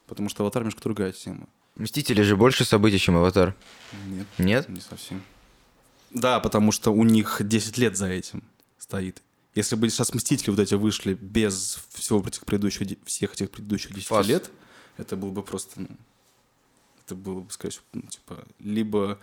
[0.07, 1.47] Потому что аватар немножко другая тема.
[1.76, 3.53] Мстители же больше событий, чем Аватар.
[4.07, 4.70] Нет, Нет?
[4.70, 5.22] не совсем.
[6.11, 8.43] Да, потому что у них 10 лет за этим
[8.78, 9.22] стоит.
[9.55, 14.07] Если бы сейчас Мстители вот эти вышли без всего этих предыдущих, всех этих предыдущих 10
[14.07, 14.27] Фас.
[14.27, 14.51] лет,
[14.97, 15.87] это было бы просто, ну,
[17.05, 19.17] это было бы, скорее всего, ну, типа, либо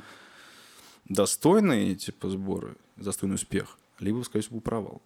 [1.05, 5.03] достойные, типа, сборы, достойный успех, либо, скорее всего, провал.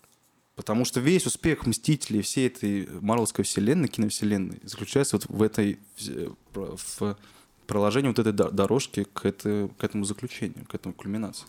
[0.55, 6.35] Потому что весь успех Мстителей, всей этой Марвелской вселенной, киновселенной, заключается вот в этой, в,
[6.53, 7.19] про- в
[7.67, 11.47] проложении вот этой до- дорожки к, это- к этому заключению, к этому кульминации.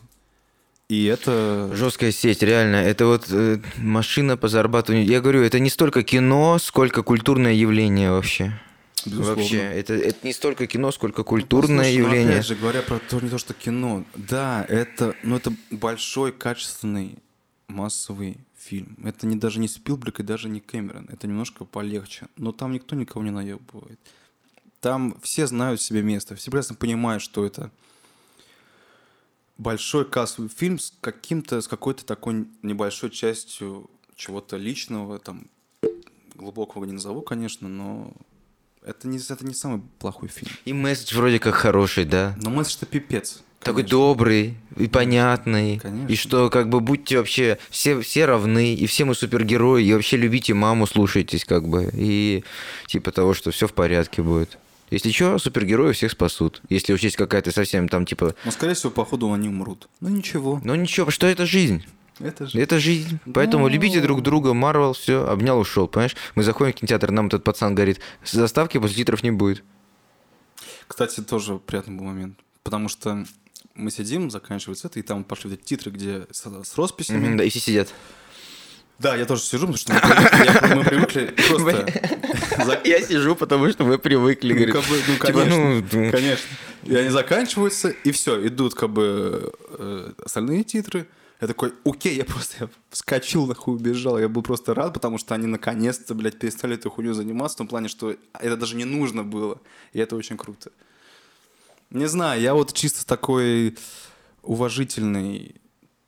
[0.90, 1.70] И это...
[1.74, 2.78] Жесткая сеть, реально.
[2.78, 5.06] Это вот э, машина по зарабатыванию.
[5.06, 8.58] Я говорю, это не столько кино, сколько культурное явление вообще.
[9.06, 9.42] Безусловно.
[9.42, 12.36] Вообще, это, это не столько кино, сколько Ну, культурное ну, явление.
[12.36, 17.18] опять же, говоря про то, не то, что кино, да, это, ну, это большой, качественный,
[17.68, 18.98] массовый фильм.
[19.04, 21.08] Это не даже не Спилберг и даже не Кэмерон.
[21.12, 22.28] Это немножко полегче.
[22.38, 24.00] Но там никто никого не наебывает.
[24.80, 26.36] Там все знают себе место.
[26.36, 27.72] Все прекрасно понимают, что это
[29.58, 35.48] большой кассовый фильм с каким-то, с какой-то такой небольшой частью чего-то личного, там,
[36.36, 38.14] глубокого не назову, конечно, но
[38.84, 40.52] это не, это не самый плохой фильм.
[40.66, 42.36] И месседж вроде как хороший, да.
[42.42, 43.44] Но месседж-то пипец.
[43.60, 43.98] Такой конечно.
[43.98, 45.80] добрый и понятный.
[45.80, 46.12] Конечно.
[46.12, 50.16] И что как бы будьте вообще все, все равны, и все мы супергерои, и вообще
[50.16, 51.90] любите маму, слушайтесь как бы.
[51.94, 52.44] И
[52.86, 54.58] типа того, что все в порядке будет.
[54.90, 56.62] Если что, супергерои всех спасут.
[56.70, 58.36] Если учесть какая-то совсем там типа...
[58.46, 59.90] Но, скорее всего, походу они умрут.
[60.00, 60.62] Ну ничего.
[60.64, 61.84] Ну ничего, что это жизнь?
[62.20, 62.60] Это же...
[62.60, 63.20] Это жизнь.
[63.34, 63.70] Поэтому Ну.
[63.74, 66.16] любите друг друга, Марвел, все, обнял, ушел, понимаешь?
[66.36, 69.64] Мы заходим в кинотеатр, нам этот пацан говорит, заставки после титров не будет.
[70.88, 72.40] Кстати, тоже приятный был момент.
[72.64, 73.26] Потому что
[73.76, 77.28] мы сидим, заканчивается это, и там пошли вот эти титры, где с, с росписями.
[77.28, 77.90] Мгм, Да, и все сидят.
[79.00, 82.82] Да, я тоже сижу, потому что мы привыкли, я- мы привыкли просто...
[82.84, 84.76] Я сижу, потому что мы привыкли, Ну, говорит.
[84.76, 86.46] как бы, ну, Типа, конечно, ну, конечно.
[86.84, 91.08] И они заканчиваются, и все, идут как бы э, остальные титры.
[91.40, 94.18] Я такой, окей, я просто я вскочил, нахуй убежал.
[94.18, 97.68] Я был просто рад, потому что они наконец-то, блядь, перестали эту хуйню заниматься, в том
[97.68, 99.62] плане, что это даже не нужно было.
[99.94, 100.72] И это очень круто.
[101.92, 103.78] Не знаю, я вот чисто такой
[104.42, 105.56] уважительной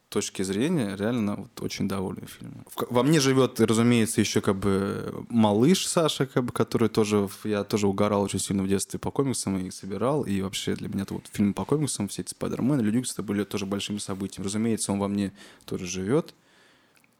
[0.09, 2.65] точки зрения реально вот очень доволен фильмом.
[2.89, 7.87] Во мне живет, разумеется, еще как бы малыш Саша, как бы, который тоже, я тоже
[7.87, 11.29] угорал очень сильно в детстве по комиксам и собирал, и вообще для меня это вот
[11.31, 14.45] фильмы по комиксам, все эти Спайдермен, Люди были тоже большими событиями.
[14.45, 15.31] Разумеется, он во мне
[15.65, 16.33] тоже живет,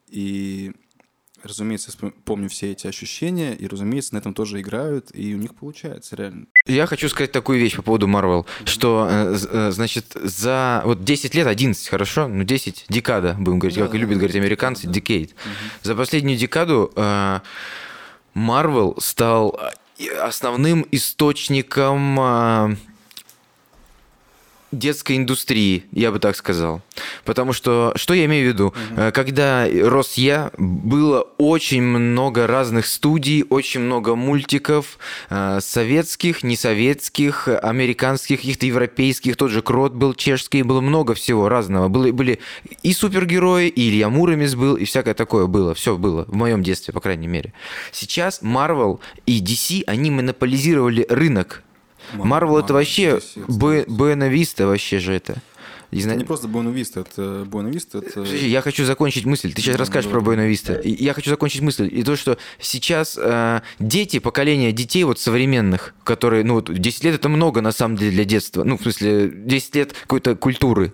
[0.08, 0.74] и
[1.44, 1.92] разумеется,
[2.26, 6.46] помню все эти ощущения, и, разумеется, на этом тоже играют, и у них получается реально.
[6.66, 11.36] Я хочу сказать такую вещь по поводу Марвел, что, э, э, значит, за вот 10
[11.36, 14.36] лет, 11, хорошо, ну 10, декада, будем говорить, Да, как и да, любят да, говорить
[14.36, 14.94] американцы, да.
[15.00, 15.32] decade.
[15.84, 16.92] За последнюю декаду
[18.34, 19.60] Марвел стал
[19.98, 22.76] э, основным источником э,
[24.72, 26.82] детской индустрии, я бы так сказал.
[27.26, 28.74] Потому что, что я имею в виду?
[28.96, 35.00] Э, Когда рос я, было очень много разных студий, очень много мультиков,
[35.30, 41.88] э, советских, несоветских, американских, каких-то европейских, тот же Крот был чешский, было много всего разного.
[41.88, 42.40] Были, были
[42.84, 45.74] и супергерои, и Илья Муромец был, и всякое такое было.
[45.74, 47.54] Все было, в моем детстве, по крайней мере.
[47.92, 51.64] Сейчас Marvel и DC, они монополизировали рынок.
[52.14, 55.36] Марвел это вообще Б- Буэна Виста вообще же это.
[55.92, 58.22] Не Это не просто Буэна Виста, это Буэна Виста, это...
[58.24, 59.54] Я хочу закончить мысль.
[59.54, 60.22] Ты сейчас Да, расскажешь давай.
[60.22, 60.74] про Буэна Виста.
[60.76, 61.90] И Я хочу закончить мысль.
[61.92, 67.16] И то, что сейчас э, дети, поколение детей вот современных, которые, ну вот 10 лет
[67.16, 68.64] это много на самом деле для детства.
[68.64, 70.94] Ну, в смысле, 10 лет какой-то культуры.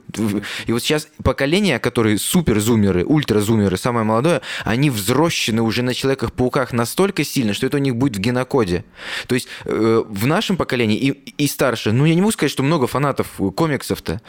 [0.66, 7.24] И вот сейчас поколение, которые супер-зумеры, ультра-зумеры, самое молодое, они взрощены уже на Человеках-пауках настолько
[7.24, 8.86] сильно, что это у них будет в генокоде.
[9.28, 12.64] То есть э, в нашем поколении и, и старше, ну я не могу сказать, что
[12.64, 14.22] много фанатов э, комиксов-то.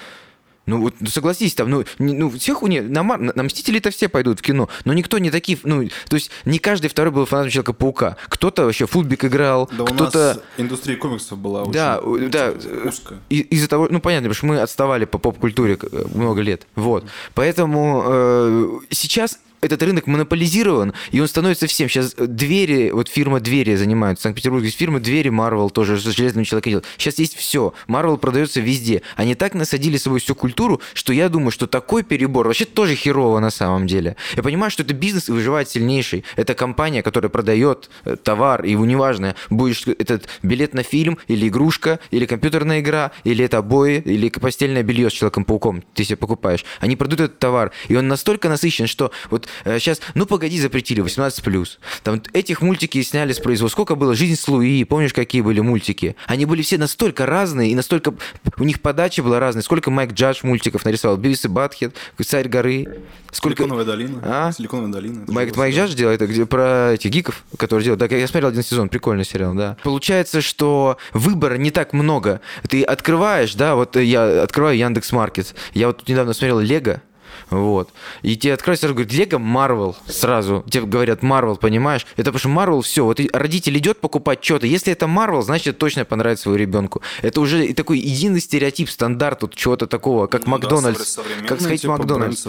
[0.66, 4.08] Ну вот ну, согласись, там, ну, не- ну всех у на, Мар- на, Мстители-то все
[4.08, 7.50] пойдут в кино, но никто не такие, ну, то есть не каждый второй был фанатом
[7.50, 8.16] Человека-паука.
[8.28, 10.42] Кто-то вообще футбик играл, Да кто-то...
[10.56, 12.52] индустрия комиксов была очень Да, у- да,
[12.84, 13.20] узкая.
[13.28, 17.04] Из-за того, ну понятно, потому что мы отставали по поп-культуре э, много лет, вот.
[17.34, 21.88] Поэтому э, сейчас этот рынок монополизирован, и он становится всем.
[21.88, 26.44] Сейчас двери, вот фирма двери занимают, в Санкт-Петербурге есть фирма двери Marvel тоже с железным
[26.44, 26.86] человеком делает.
[26.98, 27.74] Сейчас есть все.
[27.88, 29.02] Marvel продается везде.
[29.16, 32.94] Они так насадили с собой всю культуру, что я думаю, что такой перебор вообще тоже
[32.94, 34.16] херово на самом деле.
[34.34, 36.24] Я понимаю, что это бизнес и выживает сильнейший.
[36.36, 41.48] Это компания, которая продает э, товар, и его неважно, будешь этот билет на фильм, или
[41.48, 46.64] игрушка, или компьютерная игра, или это обои, или постельное белье с Человеком-пауком ты себе покупаешь.
[46.80, 51.68] Они продают этот товар, и он настолько насыщен, что вот сейчас, ну погоди, запретили 18+.
[52.02, 53.76] Там этих мультики сняли с производства.
[53.76, 54.14] Сколько было?
[54.14, 56.16] «Жизнь с Луи», помнишь, какие были мультики?
[56.26, 58.14] Они были все настолько разные, и настолько
[58.58, 59.62] у них подача была разная.
[59.62, 61.16] Сколько Майк Джадж мультиков нарисовал?
[61.16, 61.94] Бивис и Батхед,
[62.26, 63.02] Царь горы.
[63.30, 63.62] Сколько...
[63.62, 64.20] Силиконовая долина.
[64.22, 64.52] А?
[64.52, 65.22] Силиконовая долина.
[65.22, 68.00] Это Майк, Майк Джадж делает где про этих гиков, которые делают.
[68.00, 69.76] Так, я смотрел один сезон, прикольный сериал, да.
[69.82, 72.40] Получается, что выбора не так много.
[72.68, 75.54] Ты открываешь, да, вот я открываю Яндекс Маркет.
[75.72, 77.02] Я вот недавно смотрел Лего,
[77.50, 77.90] вот.
[78.22, 80.64] И тебе откроют сразу говорят, Лего Марвел сразу.
[80.68, 82.06] Тебе говорят Марвел, понимаешь?
[82.16, 83.04] Это потому что Марвел все.
[83.04, 84.66] Вот родитель идет покупать что-то.
[84.66, 87.02] Если это Марвел, значит это точно понравится своему ребенку.
[87.22, 91.04] Это уже такой единый стереотип, стандарт вот чего-то такого, как Ну да, Макдональдс.
[91.04, 92.46] современный, как сходить в типа, Макдональдс.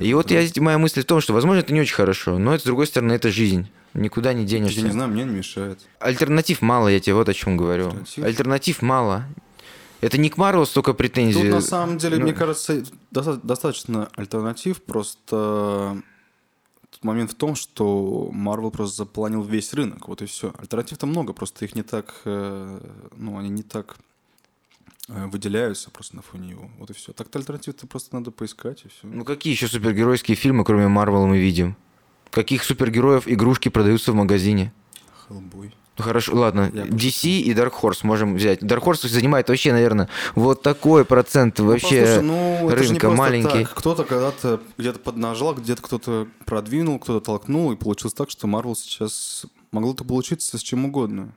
[0.00, 0.38] И вот Да.
[0.38, 2.86] я, моя мысль в том, что, возможно, это не очень хорошо, но это, с другой
[2.86, 3.68] стороны, это жизнь.
[3.94, 4.80] Никуда не денешься.
[4.80, 5.80] Я не знаю, мне не мешает.
[5.98, 7.86] Альтернатив мало, я тебе вот о чем говорю.
[7.86, 8.24] Альтернатив?
[8.24, 9.24] Альтернатив мало.
[10.00, 11.42] Это не к Марвел столько претензий.
[11.42, 14.80] Тут на самом деле, Ну, мне кажется, доста- достаточно альтернатив.
[14.82, 16.00] Просто
[16.90, 20.08] тут момент в том, что Marvel просто заполонил весь рынок.
[20.08, 20.52] Вот и все.
[20.58, 22.80] Альтернатив-то много, просто их не так, э,
[23.16, 23.96] ну, они не так
[25.08, 26.70] э, выделяются просто на фоне его.
[26.78, 27.12] Вот и все.
[27.12, 29.06] Так-то альтернатив-то просто надо поискать и все.
[29.06, 31.76] Ну какие еще супергеройские фильмы, кроме Марвела, мы видим?
[32.30, 34.72] Каких супергероев игрушки продаются в магазине?
[35.26, 35.74] Хеллбой.
[35.98, 36.70] Ну хорошо, ладно.
[36.72, 38.62] Я DC и Dark Horse можем взять.
[38.62, 43.10] Dark Horse занимает вообще, наверное, вот такой процент вообще послушай, ну, это же не рынка
[43.10, 43.64] маленький.
[43.64, 43.74] так.
[43.74, 49.46] Кто-то когда-то где-то поднажал, где-то кто-то продвинул, кто-то толкнул, и получилось так, что Marvel сейчас
[49.72, 51.34] могло то получиться с чем угодно.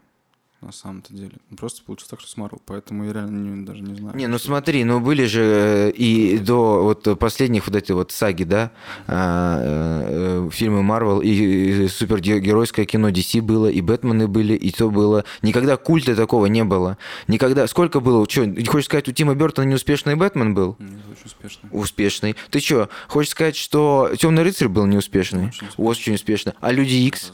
[0.62, 1.32] На самом-то деле.
[1.58, 2.62] Просто получилось так, что с Marvel.
[2.68, 4.16] Поэтому я реально не- даже не знаю.
[4.16, 8.44] Не, ну смотри, ну были же э, и до вот последних вот эти вот саги,
[8.44, 8.72] да,
[9.08, 14.92] а, э, э, фильмы Марвел и, супергеройское кино DC было, и Бэтмены были, и то
[14.92, 15.26] было.
[15.42, 17.00] Никогда культа такого не было.
[17.28, 17.66] Никогда.
[17.66, 18.30] Сколько было?
[18.30, 20.76] Что, хочешь сказать, у Тима Бертона неуспешный Бэтмен был?
[20.78, 21.70] Нет, очень успешно.
[21.72, 22.36] Успешный.
[22.52, 25.48] Ты что, хочешь сказать, что Темный рыцарь был неуспешный?
[25.48, 25.86] Очень успешный.
[25.86, 26.54] Очень успешно.
[26.62, 27.34] А Люди Икс?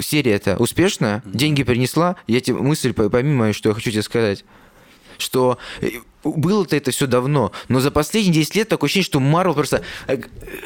[0.00, 1.22] Серия это успешная?
[1.24, 2.16] Деньги принесла?
[2.26, 4.44] Я тебе мысль по- пойми мою, что я хочу тебе сказать.
[5.16, 5.88] Что э,
[6.22, 10.18] было-то это все давно, но за последние 10 лет такое ощущение, что Марвел просто э,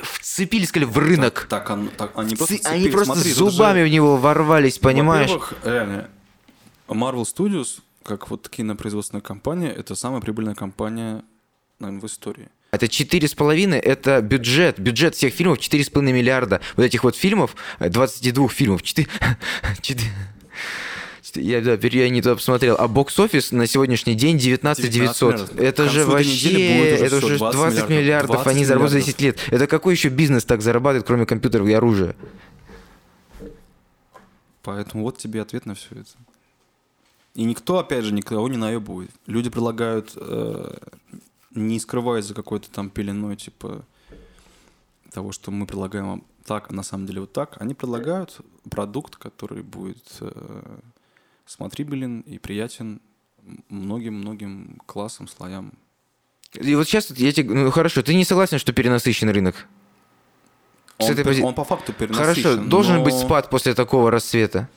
[0.03, 1.47] вцепились, сказали, в рынок.
[1.49, 5.31] Так, он- так, они просто, Цы- Они просто Смотри, зубами же- в него ворвались, понимаешь?
[5.31, 6.11] Во-первых, реально,
[6.89, 11.23] Marvel Studios, как вот кинопроизводственная компания, это самая прибыльная компания,
[11.79, 12.49] наверное, в истории.
[12.73, 14.81] Это четыре с половиной, это бюджет.
[14.81, 16.63] Бюджет всех фильмов 4,5 миллиарда.
[16.75, 19.07] Вот этих вот фильмов, э, 22 фильмов, 4...
[21.35, 22.77] Я, да, я не туда посмотрел.
[22.79, 25.33] А бокс-офис на сегодняшний день 19 900.
[25.33, 25.59] миллиардов.
[25.59, 28.47] Это же вообще, уже это уже 20 20 миллиардов, миллиардов.
[28.47, 29.17] они 20 заработали за миллиардов.
[29.17, 29.39] 10 лет.
[29.51, 32.17] Это какой еще бизнес так зарабатывает, кроме компьютеров и оружия?
[34.63, 36.11] Поэтому вот тебе ответ на все это.
[37.35, 39.11] И никто, опять же, никого не наебывает.
[39.27, 40.75] Люди предлагают, э,
[41.55, 43.85] не скрываясь за какой-то там пеленой, типа
[45.13, 47.61] того, что мы предлагаем вам так, а на самом деле вот так.
[47.61, 48.41] Они предлагают
[48.71, 50.79] продукт, который будет э,
[51.47, 53.01] смотрибелен и приятен
[53.69, 55.73] многим-многим классам, слоям.
[56.55, 57.55] И вот сейчас я тебе...
[57.55, 59.67] Ну хорошо, ты не согласен, что перенасыщен рынок?
[60.99, 62.43] С Он, этой он по факту перенасыщен.
[62.43, 64.69] Хорошо, должен но- быть спад после такого рассвета.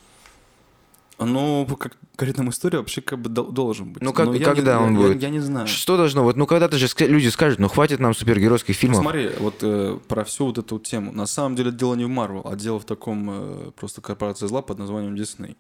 [1.17, 4.03] Ну, как говорит нам история, вообще как бы дол- должен быть.
[4.03, 5.21] Ну, как- Но когда не- он я- будет?
[5.21, 5.65] Я, я не знаю.
[5.67, 6.23] Что должно?
[6.23, 8.99] Вот, ну когда-то же люди скажут, ну хватит нам супергеройских фильмов.
[8.99, 11.13] Смотри, вот э, про всю вот эту тему.
[11.13, 14.61] На самом деле дело не в Marvel, а дело в таком э, просто корпорации зла
[14.61, 15.55] под названием Disney.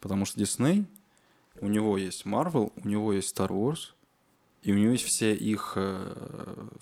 [0.00, 0.84] Потому что Disney,
[1.60, 3.92] у него есть Marvel, у него есть Star Wars,
[4.62, 5.72] и у него есть все их...
[5.76, 6.12] э,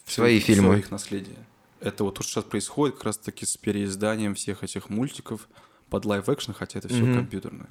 [0.05, 0.79] всё Свои фильмы.
[0.79, 1.37] их наследие.
[1.81, 5.49] Это вот то, что сейчас происходит как раз-таки с переизданием всех этих мультиков
[5.91, 7.15] под live-action, хотя это все Мгм.
[7.17, 7.69] компьютерное.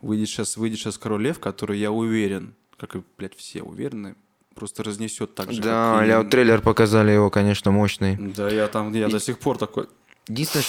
[0.00, 4.14] Выйдет сейчас, выйдет сейчас Король Лев, который, я уверен, как и, блядь, все уверены,
[4.54, 8.16] просто разнесет так же, Да, как и- ля, вот трейлер показали его, конечно, мощный.
[8.16, 9.88] да, я там, я И- до сих пор такой.
[10.28, 10.64] Единственное,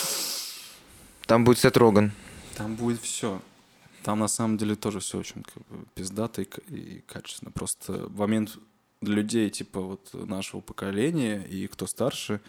[1.28, 2.12] там будет Сет Роган.
[2.58, 3.42] Там будет все.
[4.04, 7.52] Там на самом деле тоже все очень как бы, пиздато и, и качественно.
[7.52, 8.58] Просто в момент
[9.02, 12.40] для людей типа вот нашего поколения и кто старше,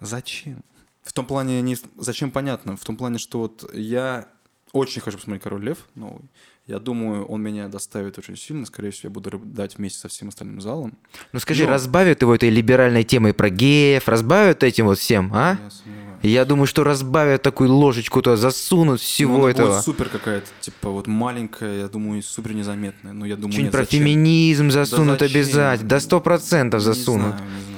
[0.00, 0.62] зачем?
[1.08, 4.26] В том плане не зачем понятно, в том плане, что вот я
[4.74, 6.20] Очень хочу посмотреть «Король лев» новый.
[6.66, 8.66] Я думаю, он меня доставит очень сильно.
[8.66, 10.98] Скорее всего, я буду рыдать вместе со всем остальным залом.
[11.32, 15.52] Ну скажи, Но- разбавят его этой либеральной темой про геев, разбавят этим вот всем, а?
[15.64, 16.18] Я сомневаюсь.
[16.20, 19.68] Я думаю, что разбавят такую ложечку, то засунут всего Ну, этого.
[19.70, 23.14] будет супер какая-то, типа вот маленькая, я думаю, супер незаметная.
[23.14, 24.00] Но я думаю, Что-нибудь про зачем?
[24.00, 25.40] феминизм засунут зачем?
[25.40, 25.88] обязательно.
[25.88, 27.32] До сто процентов засунут.
[27.36, 27.77] не знаю, не знаю.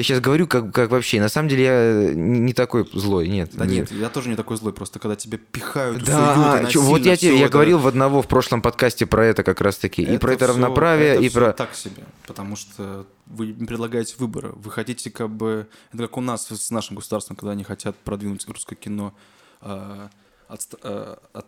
[0.00, 1.20] Я сейчас говорю, как, как вообще.
[1.20, 3.50] На самом деле я не не такой злой, нет.
[3.52, 6.80] Да нет, я тоже не такой злой, просто когда тебя пихают, суют, Да, и чё,
[6.80, 9.60] вот насильно я тебе, я это- говорил в одного в прошлом подкасте про это как
[9.60, 10.02] раз таки.
[10.02, 11.52] и про это всё- равноправие, это и про...
[11.52, 14.52] так себе, потому что вы предлагаете выбора.
[14.56, 15.66] Вы хотите как бы...
[15.92, 19.12] Это как у нас с нашим государством, когда они хотят продвинуть русское кино
[19.60, 20.08] э,
[20.48, 21.46] отст- э, от-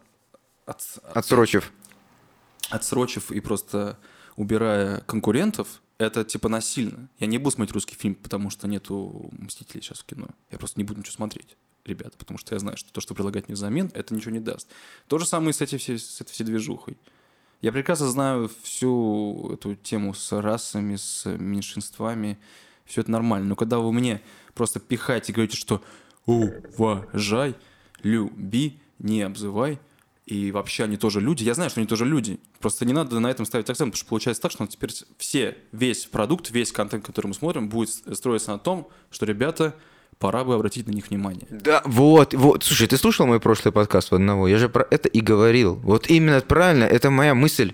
[0.66, 0.82] от-
[1.14, 1.72] Отсрочив.
[2.70, 3.96] отсрочив и просто
[4.36, 5.68] убирая конкурентов,
[6.06, 7.08] это типа насильно.
[7.18, 10.28] Я не буду смотреть русский фильм, потому что нету Мстителей сейчас в кино.
[10.50, 13.48] Я просто не буду ничего смотреть, ребята, потому что я знаю, что то, что предлагать
[13.48, 14.68] мне взамен, это ничего не даст.
[15.08, 16.96] То же самое с, этой всей, с этой всей движухой.
[17.60, 22.38] Я прекрасно знаю всю эту тему с расами, с меньшинствами.
[22.84, 23.50] Все это нормально.
[23.50, 24.20] Но когда вы мне
[24.54, 25.82] просто пихаете и говорите, что
[26.26, 27.54] уважай,
[28.02, 29.78] люби, не обзывай,
[30.26, 31.42] и вообще они тоже люди.
[31.42, 32.38] Я знаю, что они тоже люди.
[32.60, 36.06] Просто не надо на этом ставить акцент, потому что получается так, что теперь все, весь
[36.06, 39.74] продукт, весь контент, который мы смотрим, будет строиться на том, что, ребята,
[40.22, 41.42] пора бы обратить на них внимание.
[41.50, 42.62] Да, вот, вот.
[42.62, 44.46] Слушай, ты слушал мой прошлый подкаст одного?
[44.46, 45.74] Я же про это и говорил.
[45.82, 47.72] Вот именно правильно, это моя мысль.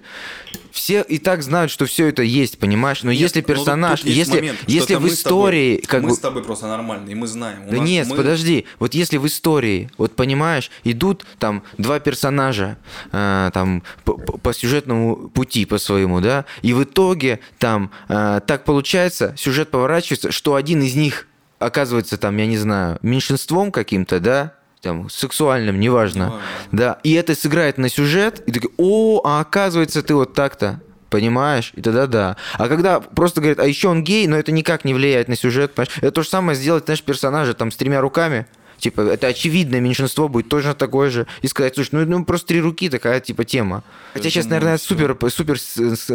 [0.72, 3.03] Все и так знают, что все это есть, понимаешь?
[3.03, 6.03] Но Нет, если но тут- персонаж, есть если, момент, если в с тобой- истории, как
[6.03, 6.14] мы бы...
[6.14, 7.64] с тобой просто нормальные, мы знаем.
[7.68, 8.64] Да нет, мы- подожди.
[8.78, 12.78] Вот если в истории, вот понимаешь, идут там два персонажа
[13.12, 18.40] э, там по, по- по сюжетному пути по своему, да, и в итоге там э,
[18.46, 21.26] так получается, сюжет поворачивается, что один из них
[21.59, 26.40] оказывается там, я не знаю, меньшинством каким-то, да, там, сексуальным, неважно, Неважно.
[26.72, 30.80] да, и это сыграет на сюжет, и такой, о, а оказывается ты вот так-то,
[31.11, 31.72] Понимаешь?
[31.74, 32.36] И тогда да.
[32.59, 35.74] А когда просто говорят, а еще он гей, но это никак не влияет на сюжет,
[35.74, 35.96] понимаешь?
[36.02, 38.46] Это то же самое сделать, знаешь, персонажа там с тремя руками.
[38.78, 41.26] Типа, это очевидное меньшинство будет точно такое же.
[41.42, 43.82] И сказать, слушай, ну, ну просто три руки такая, типа, тема.
[44.14, 45.58] Хотя сейчас, наверное, супер, супер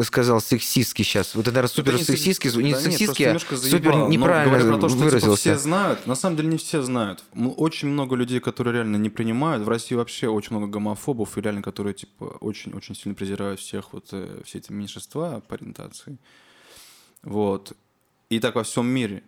[0.05, 1.35] сказал сексистский сейчас.
[1.35, 4.79] Вот это, наверное, супер не сексистский, секси- не да нет, сексистский, просто а супер неправильно
[4.79, 5.41] то, что, типа, выразился.
[5.41, 6.07] все знают.
[6.07, 7.23] На самом деле не все знают.
[7.35, 9.63] Очень много людей, которые реально не принимают.
[9.63, 14.07] В России вообще очень много гомофобов, и реально, которые типа очень-очень сильно презирают всех вот
[14.11, 16.17] э, все эти меньшинства по ориентации.
[17.23, 17.73] Вот.
[18.29, 19.23] И так во всем мире.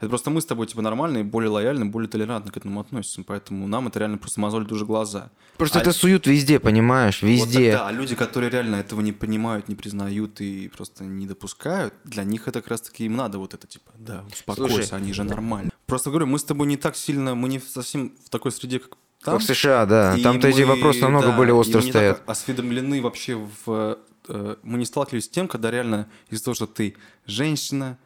[0.00, 3.22] Это просто мы с тобой типа нормальные, более лояльны, более толерантно к этому относимся.
[3.26, 5.30] Поэтому нам это реально просто мозолит уже глаза.
[5.56, 7.20] Просто А- это суют везде, понимаешь?
[7.22, 7.72] Вот Везде.
[7.72, 12.22] тогда, а люди, которые реально этого не понимают, не признают и просто не допускают, для
[12.24, 14.98] них это как раз-таки им надо вот это, типа, да, успокойся, Слушай.
[14.98, 15.70] они же нормально.
[15.86, 18.90] Просто говорю, мы с тобой не так сильно, мы не совсем в такой среде, как
[19.24, 19.34] там.
[19.38, 20.14] Как в США, да.
[20.16, 22.18] И Там-то эти вопросы намного да, более остро мы стоят.
[22.18, 23.34] так осведомлены вообще
[23.66, 23.98] в...
[24.28, 26.94] э, Мы не сталкивались с тем, когда реально из-за того, что ты
[27.26, 27.98] женщина,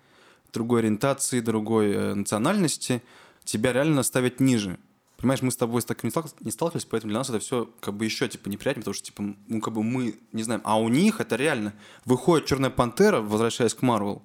[0.52, 3.02] другой ориентации, другой э, национальности,
[3.44, 4.78] тебя реально ставят ниже.
[5.16, 7.70] Понимаешь, мы с тобой с таким не сталк- не сталкивались, поэтому для нас это все
[7.80, 10.62] как бы еще типа неприятнее, потому что типа, ну как бы мы не знаем.
[10.64, 11.74] А у них это реально
[12.04, 14.22] выходит Черная пантера, возвращаясь к Марвел,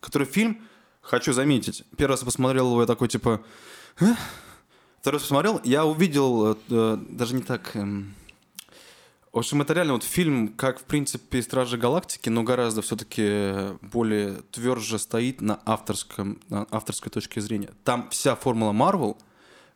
[0.00, 0.60] который фильм,
[1.00, 3.40] хочу заметить, первый раз посмотрел его, я такой типа,
[4.00, 4.16] «А?»
[5.00, 7.76] второй раз посмотрел, я увидел э, э, даже не так.
[7.76, 8.12] эм,
[9.36, 14.36] в общем, это реально вот фильм, как, в принципе, «Стражи Галактики», но гораздо все-таки более
[14.50, 17.68] тверже стоит на, авторском, на авторской точке зрения.
[17.84, 19.18] Там вся формула Марвел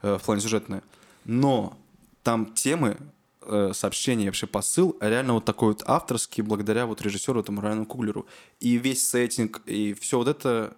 [0.01, 0.83] э, в плане сюжетная,
[1.27, 1.77] но
[2.23, 2.97] там темы,
[3.43, 8.27] э, сообщения, вообще посыл реально вот такой вот авторский, благодаря вот режиссеру этому Райану Куглеру.
[8.61, 10.75] И весь сеттинг, и все вот это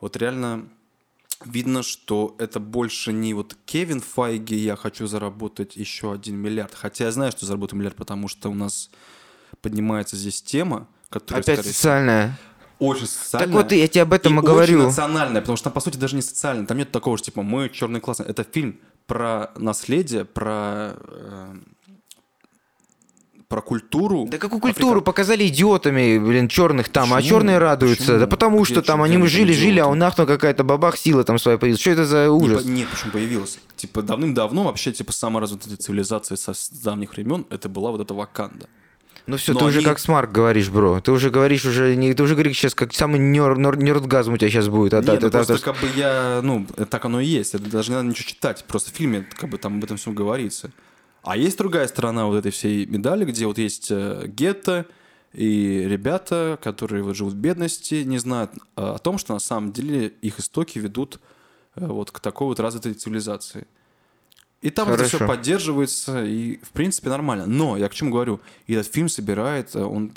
[0.00, 0.68] вот реально
[1.44, 6.74] видно, что это больше не вот Кевин Файги, я хочу заработать еще один миллиард.
[6.74, 8.90] Хотя я знаю, что заработаю миллиард, потому что у нас
[9.60, 12.38] поднимается здесь тема, которая, Опять скорее социальная.
[12.78, 13.46] очень социальная.
[13.46, 14.82] Так вот, я тебе об этом и очень говорю.
[14.84, 16.66] национальная, потому что там, по сути, даже не социальная.
[16.66, 18.20] Там нет такого, что, типа, мы черный класс.
[18.20, 20.94] Это фильм про наследие, про...
[20.96, 21.54] э,
[23.50, 24.26] про культуру.
[24.30, 27.30] Да какую культуру показали идиотами, блин, черных там, а Почему?
[27.30, 28.04] черные радуются?
[28.04, 28.18] Почему?
[28.20, 31.36] Да потому Где что там они жили, жили, а у нахну какая-то бабах сила там
[31.38, 31.80] своя появилась.
[31.80, 32.62] Что это за Не ужас?
[32.62, 33.58] по- нет, почему появилась?
[33.76, 36.52] Типа давным-давно вообще типа самая развитая цивилизация со
[36.84, 38.68] давних времен это была вот эта Ваканда.
[39.26, 41.00] Ну все, Но ты уже они- как смарк говоришь, бро.
[41.00, 44.36] Ты уже говоришь уже, не, ты уже говоришь сейчас, как самый нер, нер- нердгазм у
[44.38, 44.94] тебя сейчас будет.
[44.94, 47.54] А, Нет, та- ну та- просто та- как бы я, ну, так оно и есть.
[47.56, 48.64] Это даже не надо ничего читать.
[48.68, 50.70] Просто в фильме как бы там об этом все говорится.
[51.22, 54.86] А есть другая сторона вот этой всей медали, где вот есть э, гетто
[55.32, 59.72] и ребята, которые вот живут в бедности, не знают э, о том, что на самом
[59.72, 61.20] деле их истоки ведут
[61.76, 63.66] э, вот к такой вот развитой цивилизации.
[64.62, 65.34] И там это все Хорошо.
[65.34, 67.46] поддерживается, и в принципе нормально.
[67.46, 68.40] Но я к чему говорю?
[68.66, 70.12] И этот фильм собирает, он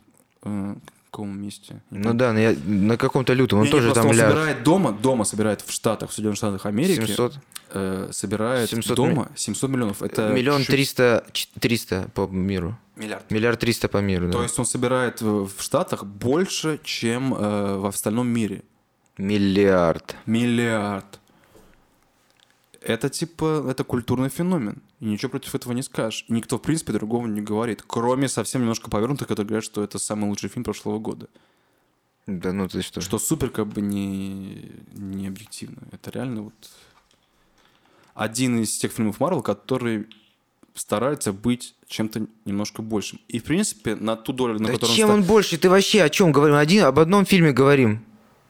[1.14, 1.82] каком месте?
[1.92, 4.16] Не Ну да, на, я- на каком-то лютом, он Не, не, тоже просто там он
[4.18, 4.30] ляд.
[4.32, 7.06] собирает дома, дома собирает в Штатах, в Соединенных Штатах Америки.
[7.06, 7.34] 700.
[7.76, 10.02] э, собирает 700 дома 700 миллионов.
[10.02, 11.24] Это Миллион триста,
[11.60, 12.76] триста по миру.
[12.96, 13.32] Миллиард.
[13.32, 14.32] Миллиард триста по миру, да.
[14.34, 18.64] То есть он собирает в Штатах больше, чем э, в остальном мире.
[19.18, 20.16] Миллиард.
[20.26, 21.20] Миллиард.
[22.82, 24.82] Это типа, это культурный феномен.
[25.04, 26.24] И ничего против этого не скажешь.
[26.30, 27.84] И Никто, в принципе, другого не говорит.
[27.86, 31.28] Кроме совсем немножко повернутых, которые говорят, что это самый лучший фильм прошлого года.
[32.26, 33.02] Да ну ты что.
[33.02, 35.80] Что супер как бы не, не объективно.
[35.92, 36.54] Это реально вот
[38.14, 40.08] один из тех фильмов Марвел, который
[40.74, 43.20] старается быть чем-то немножко большим.
[43.28, 45.58] И, в принципе, на ту долю, на Да которую чем ста- он больше?
[45.58, 46.56] Ты вообще о чем говорим?
[46.56, 48.06] Один, об одном фильме говорим.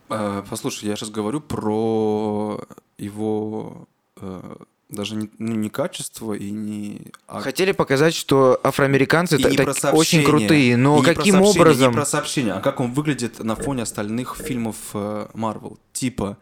[0.09, 2.63] Э, Послушай, я сейчас говорю про
[2.99, 3.87] его
[4.17, 4.55] э,
[4.93, 7.11] даже не, ну, не качество и не...
[7.27, 11.41] а- Хотели показать, что афроамериканцы и так сообщение, очень крутые, но и не про каким
[11.41, 11.91] образом?
[11.91, 15.77] Не про сообщение, а как он выглядит на фоне остальных фильмов э, Марвел.
[15.93, 16.37] Типа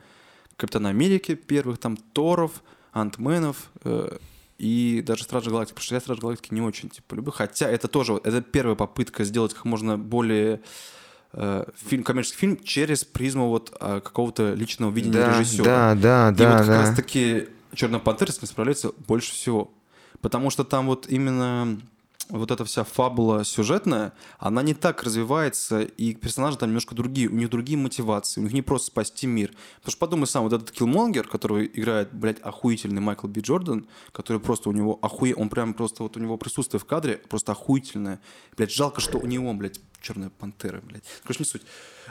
[0.58, 2.52] Капитана Америки первых, там Торов,
[2.93, 4.18] Антменов э,
[4.58, 5.74] и даже Стражи Галактики.
[5.76, 7.32] Потому что я Стражи Галактики не очень типа люблю.
[7.32, 10.62] Хотя это тоже, это первая попытка сделать как можно более
[11.34, 15.64] э, фильм, коммерческий фильм через призму вот э, какого-то личного видения Да, режиссера.
[15.66, 16.82] да, да, И да, вот как да.
[16.82, 19.72] раз-таки Черная пантера этим справляется больше всего.
[20.22, 21.80] Потому что там вот именно
[22.30, 27.34] вот эта вся фабула сюжетная, она не так развивается, и персонажи там немножко другие, у
[27.34, 29.51] них другие мотивации, у них не просто спасти мир.
[29.78, 34.39] Потому что подумай сам, вот этот Киллмонгер, которого играет, блядь, охуительный Майкл Би Джордан, который
[34.39, 35.36] просто у него охуе...
[35.36, 38.22] Он прям просто вот у него присутствие в кадре просто охуительное.
[38.55, 41.03] Блядь, жалко, что у него, блядь, Черная пантера, блядь.
[41.22, 41.61] Короче, не суть.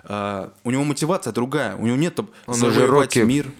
[0.04, 3.18] А, у него мотивация другая, у него нет там Он завоевать Рокки.
[3.18, 3.50] мир.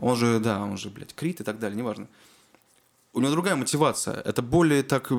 [0.00, 2.08] Он же, да, он же, блядь, Крит и так далее, неважно.
[3.12, 4.14] У него другая мотивация.
[4.14, 5.12] Это более так,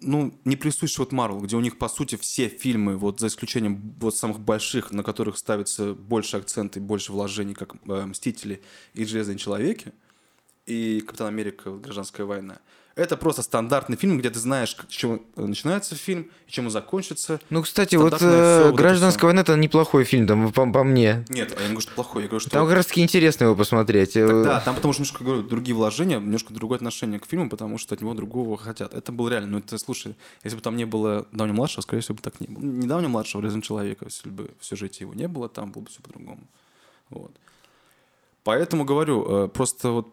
[0.00, 3.94] ну, не присуще вот Марвел, где у них, по сути, все фильмы, вот за исключением
[4.00, 8.62] вот самых больших, на которых ставится больше акцент и больше вложений, как э, «Мстители»
[8.94, 9.92] и «Железные человеки»,
[10.68, 11.70] и «Капитан Америка.
[11.70, 12.58] Гражданская война».
[12.94, 17.40] Это просто стандартный фильм, где ты знаешь, с чего начинается фильм и чем он закончится.
[17.48, 21.24] Ну, кстати, вот э, вот «Гражданская война» это неплохой фильм, там, по, по мне.
[21.28, 22.50] Нет, я не говорю, что плохой, я говорю, что...
[22.50, 24.14] Там как раз таки интересно его посмотреть.
[24.14, 27.94] Да, там потому что немножко говорю, другие вложения, немножко другое отношение к фильму, потому что
[27.94, 28.92] от него другого хотят.
[28.92, 29.48] Это было реально.
[29.52, 32.48] Ну, это, слушай, если бы там не было давнего младшего, скорее всего, бы так не
[32.48, 32.64] было.
[32.64, 35.88] Не давнего младшего, Железного человека, если бы в сюжете его не было, там было бы
[35.88, 36.48] все по-другому.
[37.10, 37.30] Вот.
[38.42, 40.08] Поэтому говорю, э, просто вот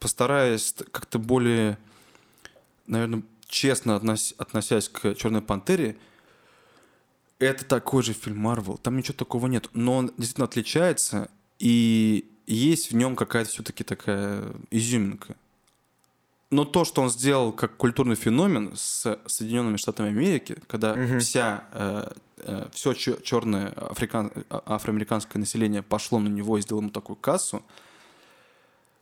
[0.00, 1.78] постараясь как-то более,
[2.86, 5.96] наверное, честно относ- относясь к Черной пантере,
[7.38, 8.78] это такой же фильм Марвел.
[8.78, 9.68] Там ничего такого нет.
[9.72, 15.36] Но он действительно отличается, и есть в нем какая-то все-таки такая изюминка.
[16.50, 22.12] Но то, что он сделал как культурный феномен с Соединенными Штатами Америки, когда вся,
[22.72, 27.62] все черное африкан, а- афроамериканское население пошло на него и сделало ему такую кассу,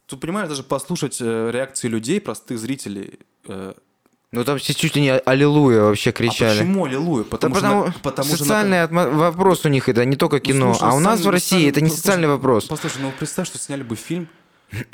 [0.09, 3.74] тут, понимаешь, даже послушать э, реакции людей, простых зрителей, э,
[4.32, 6.59] Ну, там все чуть ли не аллилуйя вообще а кричали.
[6.59, 7.24] почему аллилуйя?
[7.24, 10.16] Да Потому, потому, что, на- потому что на- социальный отмо- вопрос у них это не
[10.16, 12.64] только кино, Ну, слушай, а у нас в России это не социальный- социальный вопрос.
[12.66, 14.28] Послушай, ну представь, что сняли бы фильм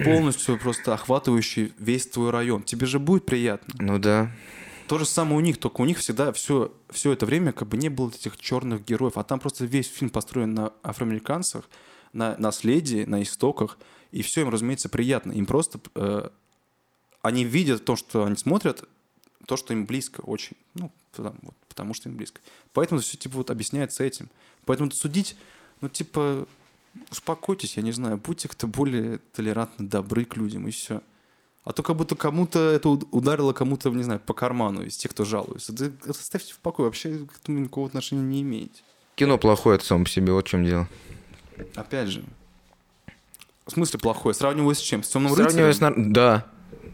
[0.04, 2.62] полностью просто охватывающий весь твой район.
[2.62, 3.74] Тебе же будет приятно.
[3.78, 4.30] Ну да.
[4.86, 7.76] То же самое у них, только у них всегда все, все это время как бы
[7.78, 11.64] не было этих черных героев, а там просто весь фильм построен на афроамериканцах,
[12.12, 13.78] на наследии, на истоках,
[14.14, 15.32] и все им, разумеется, приятно.
[15.32, 16.28] Им просто э,
[17.20, 18.84] они видят то, что они смотрят,
[19.44, 20.56] то, что им близко очень.
[20.74, 22.40] Ну, потому, вот, потому что им близко.
[22.72, 24.30] Поэтому все типа вот объясняется этим.
[24.66, 25.36] Поэтому судить,
[25.80, 26.46] ну, типа,
[27.10, 31.02] успокойтесь, я не знаю, будьте как-то более толерантны, добры к людям, и все.
[31.64, 35.10] А то как будто кому-то это уд- ударило кому-то, не знаю, по карману из тех,
[35.10, 35.72] кто жалуется.
[35.72, 38.84] Да оставьте в покое, вообще к этому никакого отношения не имеете.
[39.16, 40.88] Кино плохое это само по себе, вот в чем дело.
[41.74, 42.24] Опять же.
[43.66, 44.34] В смысле плохое?
[44.34, 45.02] Сравниваю с чем?
[45.02, 45.72] С темным рыцарем?
[45.72, 45.80] с...
[45.80, 46.46] нар- Да.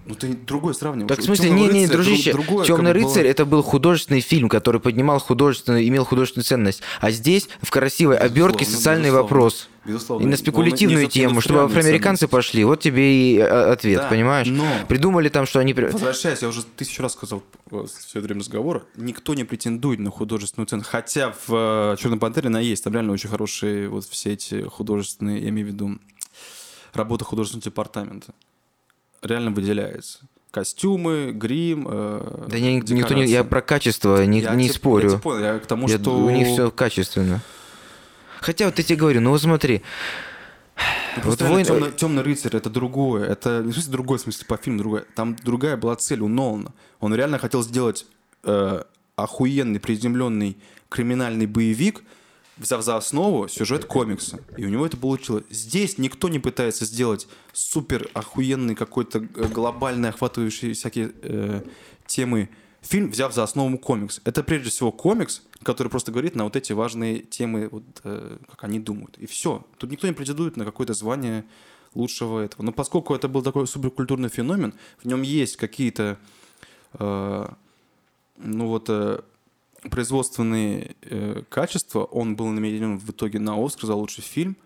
[0.06, 1.08] Ну ты другое сравниваешь.
[1.08, 3.30] Так в смысле, «Тёмного не, не, рыцаря» дружище, друг- другое, Темный рыцарь было.
[3.30, 6.82] это был художественный фильм, который поднимал художественную, имел художественную ценность.
[7.00, 9.22] А здесь в красивой обертке Безусловно, социальный безусловно.
[9.22, 9.68] вопрос.
[9.84, 10.22] Безусловно.
[10.24, 12.32] И на Он спекулятивную несет тему, чтобы афроамериканцы ценность.
[12.32, 12.64] пошли.
[12.64, 14.48] Вот тебе и э, ответ, Да, понимаешь?
[14.48, 15.74] но- Придумали там, что они...
[15.74, 20.66] Возвращаясь, я уже тысячу раз сказал э, все время разговора, никто не претендует на художественную
[20.66, 20.90] ценность.
[20.90, 22.82] Хотя в «Черной пантере» она есть.
[22.82, 25.98] Там реально очень хорошие вот все эти художественные, я имею в виду,
[26.92, 28.32] работа художественного департамента.
[29.22, 30.20] Реально выделяется.
[30.50, 33.22] Костюмы, грим, э, Да не, никто не...
[33.22, 33.48] Я декорации.
[33.48, 35.10] про качество не, Я не те- спорю.
[35.10, 36.18] Я, те понял, я к тому, Я- что...
[36.18, 37.40] У них все качественно.
[38.40, 39.82] Хотя вот я тебе говорю, ну вот смотри,
[41.24, 43.26] Вот «Войны» темный, темный рыцарь это другое.
[43.28, 45.04] Это не в смысле другое, в смысле по фильму другое.
[45.14, 46.72] Там другая была цель у Нолана.
[47.00, 48.06] Он реально хотел сделать
[48.44, 48.82] э,
[49.16, 50.56] охуенный, приземленный
[50.88, 52.02] криминальный боевик,
[52.60, 54.38] взяв за основу сюжет комикса.
[54.56, 55.44] И у него это получилось.
[55.50, 61.62] Здесь никто не пытается сделать супер охуенный какой-то э, глобальный, охватывающий всякие э,
[62.06, 62.50] темы
[62.82, 64.20] фильм, взяв за основу комикс.
[64.24, 68.64] Это прежде всего комикс, который просто говорит на вот эти важные темы, вот, э, как
[68.64, 69.16] они думают.
[69.18, 69.66] И все.
[69.78, 71.44] Тут никто не претендует на какое-то звание
[71.94, 72.62] лучшего этого.
[72.62, 76.18] Но поскольку это был такой суперкультурный феномен, в нем есть какие-то
[76.98, 77.48] э,
[78.36, 79.20] ну вот э,
[79.88, 84.56] производственные э, качества, он был номинирован в итоге на Оскар за лучший фильм.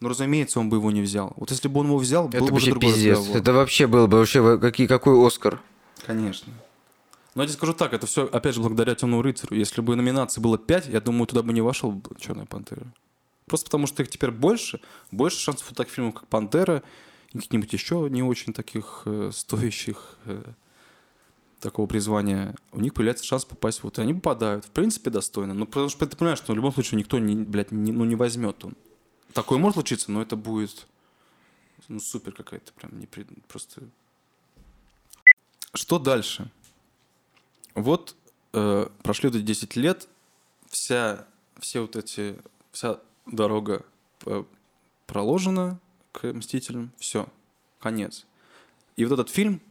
[0.00, 1.32] Но, разумеется, он бы его не взял.
[1.36, 3.18] Вот если бы он его взял, был Это бы уже другой пиздец.
[3.18, 3.40] разговор.
[3.40, 5.60] Это вообще было бы вообще во- какие, какой Оскар?
[6.04, 6.52] Конечно.
[7.34, 9.56] Но я тебе скажу так, это все, опять же, благодаря Темному рыцарю.
[9.56, 12.84] Если бы номинаций было 5, я думаю, туда бы не вошел бы Черная пантера.
[13.46, 14.80] Просто потому что их теперь больше,
[15.12, 16.82] больше шансов у таких фильмов, как Пантера,
[17.32, 20.42] и каких-нибудь еще не очень таких э, стоящих э,
[21.62, 24.64] такого призвания, у них появляется шанс попасть вот, и они попадают.
[24.64, 25.54] В принципе, достойно.
[25.54, 28.16] Но потому что ты понимаешь, что в любом случае никто не, блядь, не, ну, не
[28.16, 28.74] возьмет он.
[29.32, 30.86] Такое может случиться, но это будет
[31.88, 33.06] ну, супер какая-то прям не
[33.48, 33.82] просто...
[35.74, 36.50] Что дальше?
[37.74, 38.14] Вот
[38.52, 40.08] э, прошли эти 10 лет,
[40.68, 41.26] вся,
[41.58, 42.38] все вот эти,
[42.72, 43.84] вся дорога
[44.26, 44.44] э,
[45.06, 45.80] проложена
[46.12, 47.26] к «Мстителям», все,
[47.80, 48.26] конец.
[48.96, 49.62] И вот этот фильм,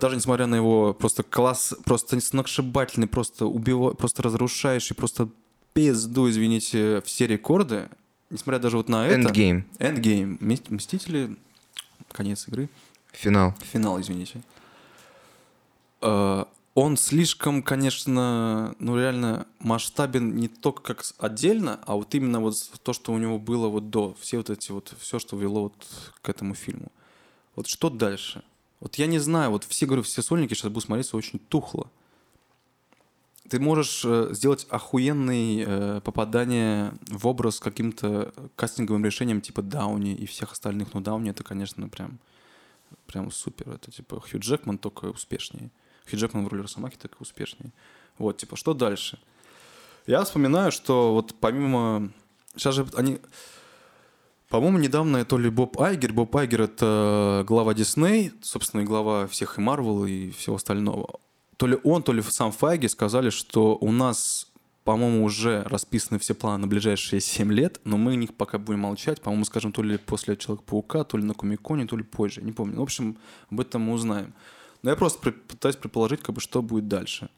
[0.00, 5.28] даже несмотря на его просто класс, просто сногсшибательный, просто убива, просто разрушающий, просто
[5.72, 7.88] пизду, извините, все рекорды,
[8.30, 9.28] несмотря даже вот на это...
[9.28, 9.64] Endgame.
[9.78, 10.38] Endgame.
[10.40, 11.36] Мст- Мстители,
[12.12, 12.68] конец игры.
[13.12, 13.54] Финал.
[13.72, 14.42] Финал, извините.
[16.00, 22.54] Э, Он слишком, конечно, ну реально масштабен не только как отдельно, а вот именно вот
[22.82, 25.86] то, что у него было вот до, все вот эти вот, все, что вело вот
[26.22, 26.90] к этому фильму.
[27.56, 28.42] Вот что дальше?
[28.80, 31.90] Вот я не знаю, вот все, говорю, все сольники сейчас будут смотреться очень тухло.
[33.48, 40.26] Ты можешь э, сделать охуенное э, попадание в образ каким-то кастинговым решением типа Дауни и
[40.26, 42.18] всех остальных, но Дауни это, конечно, прям
[43.06, 43.70] прям супер.
[43.70, 45.70] Это типа Хью Джекман только успешнее.
[46.08, 47.72] Хью Джекман в роли Росомахи и успешнее.
[48.18, 49.18] Вот, типа, что дальше?
[50.06, 52.10] Я вспоминаю, что вот помимо...
[52.54, 53.20] Сейчас же они...
[54.48, 56.14] По-моему, недавно то ли Боб Айгер.
[56.14, 61.20] Боб Айгер— это глава Дисней, собственно, и глава всех и Марвел, и всего остального.
[61.58, 64.50] То ли он, то ли сам Файги сказали, что у нас,
[64.84, 68.80] по-моему, уже расписаны все планы на ближайшие 7 лет, но мы о них пока будем
[68.80, 69.20] молчать.
[69.20, 72.40] По-моему, скажем, то ли после Человека-паука, то ли на Комиконе, то ли позже.
[72.40, 72.78] Не помню.
[72.78, 73.18] В общем,
[73.50, 74.32] об этом мы узнаем.
[74.82, 77.28] Но я просто пытаюсь предположить, как бы, что будет дальше.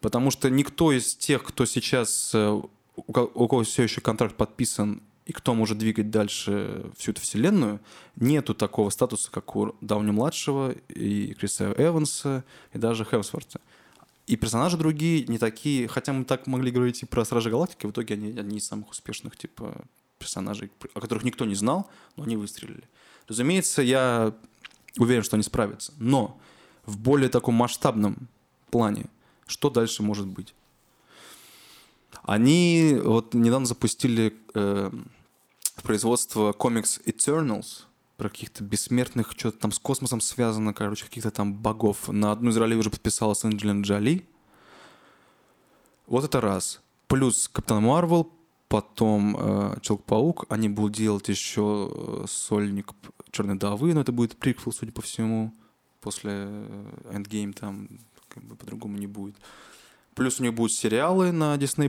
[0.00, 2.60] Потому что никто из тех, кто сейчас, э,
[2.96, 7.78] у кого все еще контракт подписан, и кто может двигать дальше всю эту вселенную,
[8.16, 13.60] нету такого статуса, как у Дауни-младшего, и Криса Эванса, и даже Хемсворта.
[14.26, 17.92] И персонажи другие, не такие, хотя мы так могли говорить и про Стражи Галактики, в
[17.92, 19.84] итоге они одни из самых успешных, типа,
[20.18, 22.82] персонажей, о которых никто не знал, но они выстрелили.
[23.28, 24.34] Разумеется, я
[24.98, 25.92] уверен, что они справятся.
[25.98, 26.40] Но
[26.86, 28.26] в более таком масштабном
[28.72, 29.06] плане,
[29.46, 30.54] что дальше может быть?
[32.24, 34.90] Они вот недавно запустили э,
[35.82, 37.84] производство комикс Eternals
[38.16, 42.08] про каких-то бессмертных, что-то там с космосом связано, короче, каких-то там богов.
[42.08, 44.26] На одну из ролей уже подписалась Анджелина Джоли.
[46.06, 46.80] Вот это раз.
[47.06, 48.30] Плюс Капитан Марвел,
[48.68, 50.46] потом э, Человек-паук.
[50.48, 52.92] Они будут делать еще э, сольник
[53.30, 55.54] Черной Давы, но это будет приквел, судя по всему.
[56.00, 57.88] После э, Endgame там
[58.28, 59.36] как бы по-другому не будет.
[60.14, 61.88] Плюс у них будут сериалы на Disney+,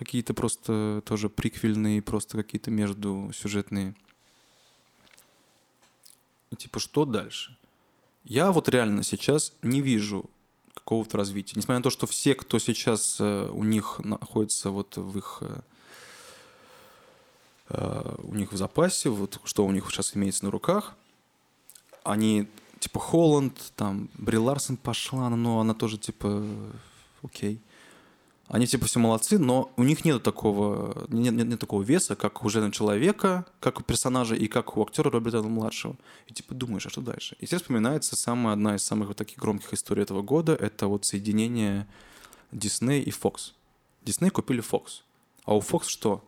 [0.00, 3.94] какие-то просто тоже приквельные, просто какие-то между сюжетные.
[6.50, 7.58] И Типа, что дальше?
[8.24, 10.30] Я вот реально сейчас не вижу
[10.72, 11.52] какого-то развития.
[11.56, 15.60] Несмотря на то, что все, кто сейчас э, у них находится вот в их э,
[17.68, 20.94] э, у них в запасе, вот что у них сейчас имеется на руках,
[22.04, 22.48] они
[22.78, 26.42] типа Холланд, там Бри Ларсон пошла, но она тоже типа
[27.22, 27.60] окей.
[28.50, 32.44] Они типа все молодцы, но у них нет такого, нет, нет, нет такого веса, как
[32.44, 35.94] у Железного Человека, как у персонажа и как у актера Роберта младшего.
[36.26, 37.36] И типа думаешь, а что дальше?
[37.38, 41.04] И здесь вспоминается самая одна из самых вот таких громких историй этого года, это вот
[41.04, 41.86] соединение
[42.50, 43.52] Disney и Fox.
[44.04, 45.02] Disney купили Fox.
[45.44, 46.24] А у Fox что?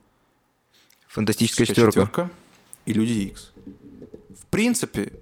[1.08, 2.30] Фантастическая четверка.
[2.86, 3.50] и Люди Икс.
[4.30, 5.12] В принципе,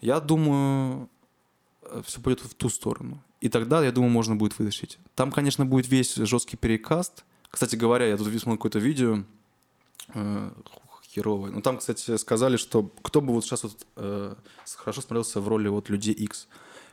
[0.00, 1.08] я думаю,
[2.04, 3.20] все пойдет в ту сторону.
[3.40, 4.98] И тогда, я думаю, можно будет вытащить.
[5.14, 7.24] Там, конечно, будет весь жесткий перекаст.
[7.50, 9.22] Кстати говоря, я тут видел какое-то видео,
[10.14, 10.50] э,
[11.14, 11.50] херовая.
[11.52, 14.34] Ну, там, кстати, сказали, что кто бы вот сейчас вот э,
[14.76, 16.48] хорошо смотрелся в роли вот Людей Икс.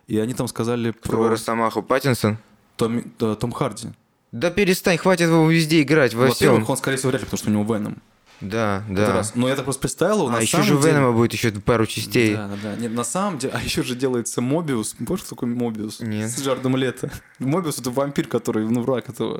[0.07, 2.37] И они там сказали Про про Росомаху Паттинсон?
[2.77, 3.89] Том, да, Том Харди.
[4.31, 6.71] Да перестань, хватит его везде играть, во Во-первых, всем.
[6.71, 8.01] он, скорее всего, вряд ли, потому что у него Веном.
[8.41, 9.13] Да, да.
[9.13, 9.33] раз.
[9.35, 12.35] Но я так просто представил А еще же деле- Венома будет еще пару частей.
[12.35, 12.75] Да, да, да.
[12.75, 14.95] Нет, на самом деле, а еще же делается Морбиус.
[15.05, 16.01] Помнишь, что такое Морбиус?
[16.01, 16.29] Нет.
[16.29, 17.09] С Джаредом Лето.
[17.39, 19.39] Морбиус это вампир, который, ну, враг этого.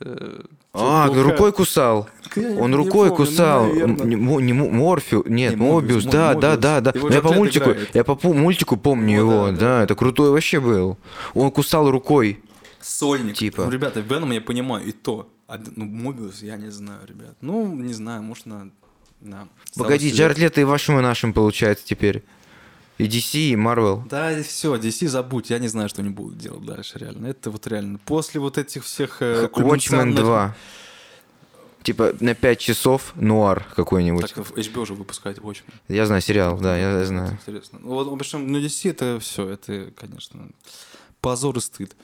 [0.00, 0.40] э,
[0.74, 1.22] А, Паука.
[1.22, 2.08] рукой кусал.
[2.58, 3.64] Он рукой помню, ну, кусал.
[3.66, 6.92] М, не не Мо- Морфею, нет, Не, Морбиус, Морбиус, да, да, да, да.
[6.94, 7.94] Его я по мультику, играет.
[7.94, 10.98] я по мультику помню Ну, его, да, да, это крутой вообще был.
[11.34, 12.40] Он кусал рукой.
[12.80, 13.36] Сольник.
[13.36, 13.64] Типа.
[13.64, 15.28] Ну, ребята, Веном я понимаю, и то.
[15.52, 17.36] А, ну, Мобиус, я не знаю, ребят.
[17.42, 18.70] Ну, не знаю, может, на...
[19.20, 20.10] на Погоди.
[20.10, 22.22] Джаред Лето и вашим, и нашим получается теперь.
[22.96, 24.08] И DC, и Marvel.
[24.08, 27.26] Да, все, DC забудь, я не знаю, что они будут делать дальше, реально.
[27.26, 27.98] Это вот реально.
[27.98, 29.20] После вот этих всех...
[29.20, 30.56] э, Watchmen кульминационных- 2.
[31.82, 34.32] Типа на 5 часов нуар какой-нибудь.
[34.32, 35.74] Так, HBO же выпускает Watchmen.
[35.88, 37.32] Я знаю сериал, да, я Это знаю.
[37.32, 37.78] Интересно.
[37.82, 40.48] Ну, вот, в общем, ну, DC это все, это, конечно,
[41.20, 41.94] позор и стыд.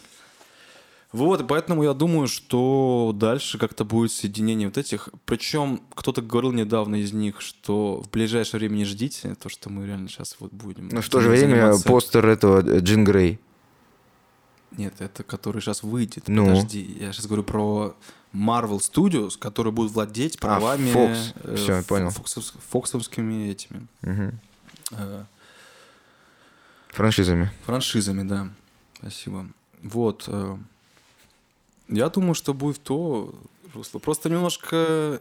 [1.11, 5.09] Вот, поэтому я думаю, что дальше как-то будет соединение вот этих.
[5.25, 9.87] Причем кто-то говорил недавно из них, что в ближайшее время не ждите то, что мы
[9.87, 10.89] реально сейчас вот будем.
[10.89, 13.39] Но в то же время заниматься- постер этого э, Джин Грей.
[14.77, 16.25] Нет, это который сейчас выйдет.
[16.29, 16.45] Ну.
[16.45, 17.97] Подожди, я сейчас говорю про
[18.35, 20.91] Marvel Studios, которые будут владеть правами...
[20.93, 21.35] Fox.
[21.43, 22.09] э, Всё, я понял.
[22.09, 24.39] фоксовс- фоксовскими этими Мгм.
[24.91, 25.25] э,
[26.89, 27.51] Франшизами.
[27.65, 28.51] франшизами, да.
[28.99, 29.47] Спасибо.
[29.83, 30.25] Вот.
[30.27, 30.57] э,
[31.89, 33.35] Я думаю, что будет то
[33.75, 33.99] русло.
[33.99, 35.21] Просто немножко...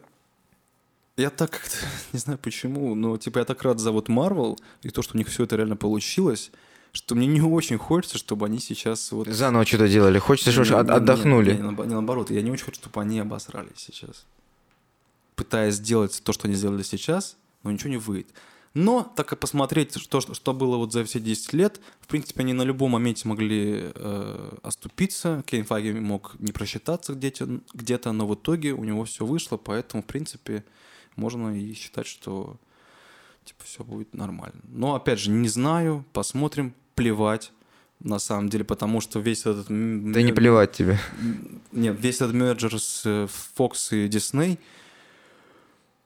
[1.16, 1.76] Я так как-то...
[2.14, 5.18] Не знаю почему, но типа я так рад за вот Marvel и то, что у
[5.18, 6.52] них все это реально получилось,
[6.92, 9.28] что мне не очень хочется, чтобы они сейчас вот...
[9.28, 10.20] Заново что-то делали.
[10.20, 11.52] Хочется, чтобы Не, от- не, отдохнули.
[11.54, 14.26] Не, не, не наоборот, я не очень хочу, чтобы они обосрались сейчас.
[15.36, 18.34] Пытаясь сделать то, что они сделали сейчас, но ничего не выйдет.
[18.78, 22.54] Но, так и посмотреть, что, что, было вот за все 10 лет, в принципе, они
[22.54, 25.44] на любом моменте могли э, оступиться.
[25.48, 30.04] Кейн Файги мог не просчитаться где-то, где-то, но в итоге у него все вышло, поэтому,
[30.04, 30.64] в принципе,
[31.16, 32.58] можно и считать, что
[33.46, 34.62] типа все будет нормально.
[34.68, 37.52] Но, опять же, не знаю, посмотрим, плевать
[38.00, 39.70] на самом деле, потому что весь этот...
[39.70, 41.00] Да не плевать тебе.
[41.72, 44.60] нет, весь этот мерджер с э, Fox и Disney,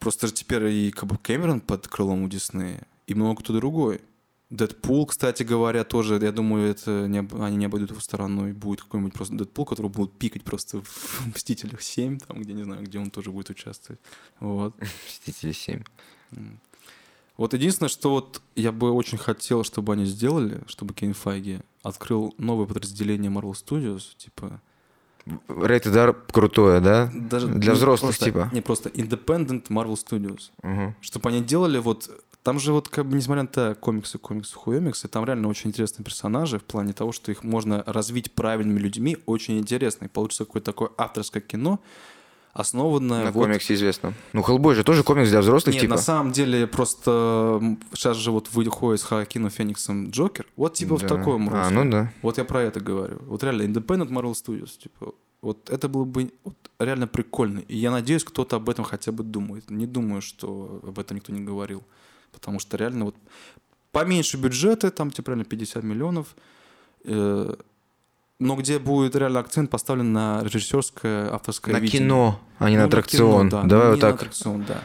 [0.02, 4.02] просто же теперь и как бы Кэмерон под крылом у Диснея, и много кто другой.
[4.50, 8.52] Дэдпул, кстати говоря, тоже, я думаю, это не, они не обойдут его стороной.
[8.52, 12.84] Будет какой-нибудь просто Дэдпул, который будут пикать просто в «Мстителях 7», там, где, не знаю,
[12.84, 14.02] где он тоже будет участвовать.
[14.42, 14.76] Вот.
[15.08, 15.84] Мстители 7.
[17.38, 22.36] Вот единственное, что вот я бы очень хотел, чтобы они сделали, чтобы Кейн Файги открыл
[22.38, 24.62] новое подразделение Marvel Studios, типа
[25.48, 27.10] Rated R крутое, да?
[27.14, 28.50] Даже Для взрослых, просто- типа.
[28.52, 30.52] Не просто Independent Marvel Studios.
[30.64, 30.96] Мгм.
[31.02, 32.10] Чтобы они делали вот...
[32.44, 36.04] Там же вот, как бы, несмотря на то, комиксы, комиксы, хуемиксы, там реально очень интересные
[36.04, 40.06] персонажи в плане того, что их можно развить правильными людьми, очень интересно.
[40.06, 41.80] И получится какое-то такое авторское кино,
[42.54, 43.26] основанное...
[43.26, 44.14] На вот- комиксе известно.
[44.34, 45.96] Ну, Хеллбой же тоже комикс для взрослых, Нет, типа.
[45.96, 47.62] на самом деле просто
[47.94, 50.46] сейчас же вот выходит с Хоакином Фениксом Джокер.
[50.56, 51.08] Вот типа в Да.
[51.08, 51.84] таком А, русле.
[51.84, 52.12] ну да.
[52.22, 53.20] Вот я про это говорю.
[53.28, 57.60] Вот реально, Independent Marvel Studios, типа, вот это было бы вот реально прикольно.
[57.68, 59.70] И я надеюсь, кто-то об этом хотя бы думает.
[59.70, 61.84] Не думаю, что об этом никто не говорил.
[62.32, 63.16] Потому что реально вот
[63.92, 66.36] поменьше бюджеты, там типа реально 50 миллионов,
[67.06, 67.56] э,
[68.42, 72.00] но где будет реально акцент поставлен на режиссерское авторское На видение.
[72.08, 73.50] кино, а не Ну, на аттракцион.
[73.50, 73.68] кино, да.
[73.68, 74.16] Давай Не вот на так.
[74.16, 74.84] аттракцион, да.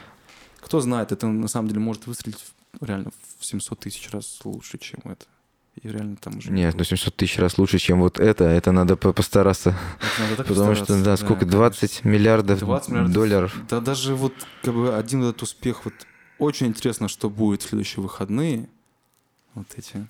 [0.61, 2.45] Кто знает, это на самом деле может выстрелить
[2.81, 5.25] реально в 700 тысяч раз лучше, чем это.
[5.83, 6.51] И реально там уже...
[6.51, 8.45] Нет, ну 700 тысяч раз лучше, чем вот это.
[8.45, 9.71] Это надо по- постараться.
[9.99, 11.45] Это надо так Потому что, постараться, да, сколько?
[11.47, 13.57] 20 миллиардов 20 миллиардов долларов.
[13.69, 14.33] Да даже вот
[14.63, 15.95] как бы один этот успех, вот
[16.39, 18.69] очень интересно, что будет в следующие выходные.
[19.55, 20.07] Вот эти.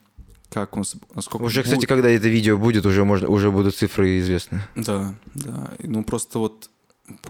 [0.57, 3.77] Как он, с- насколько Уже, кстати, будет- когда это видео будет, уже, можно, уже будут
[3.77, 4.63] цифры известны.
[4.75, 5.71] Да, да.
[5.81, 6.71] Ну просто вот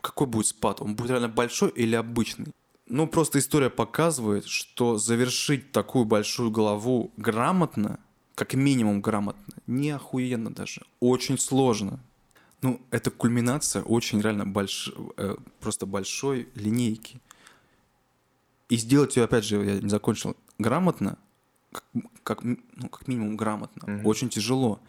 [0.00, 0.80] какой будет спад?
[0.80, 2.46] Он будет реально большой или обычный?
[2.88, 7.98] Ну просто история показывает, что завершить такую большую главу грамотно,
[8.36, 11.98] как минимум грамотно, не охуенно даже, очень сложно.
[12.62, 14.92] Ну, это кульминация очень реально больш...
[15.16, 17.20] э, просто большой линейки.
[18.68, 21.18] И сделать ее, опять же, я не закончил, грамотно,
[22.22, 22.58] как, ну,
[22.90, 24.06] как минимум грамотно, Мгм.
[24.06, 24.80] очень тяжело.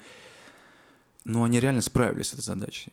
[1.24, 2.92] Но они реально справились с этой задачей.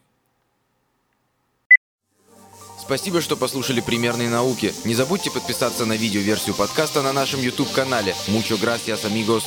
[2.81, 4.75] Спасибо, что послушали «Примерные науки».
[4.85, 8.15] Не забудьте подписаться на видео-версию подкаста на нашем YouTube-канале.
[8.29, 9.43] Mucho gracias, amigos.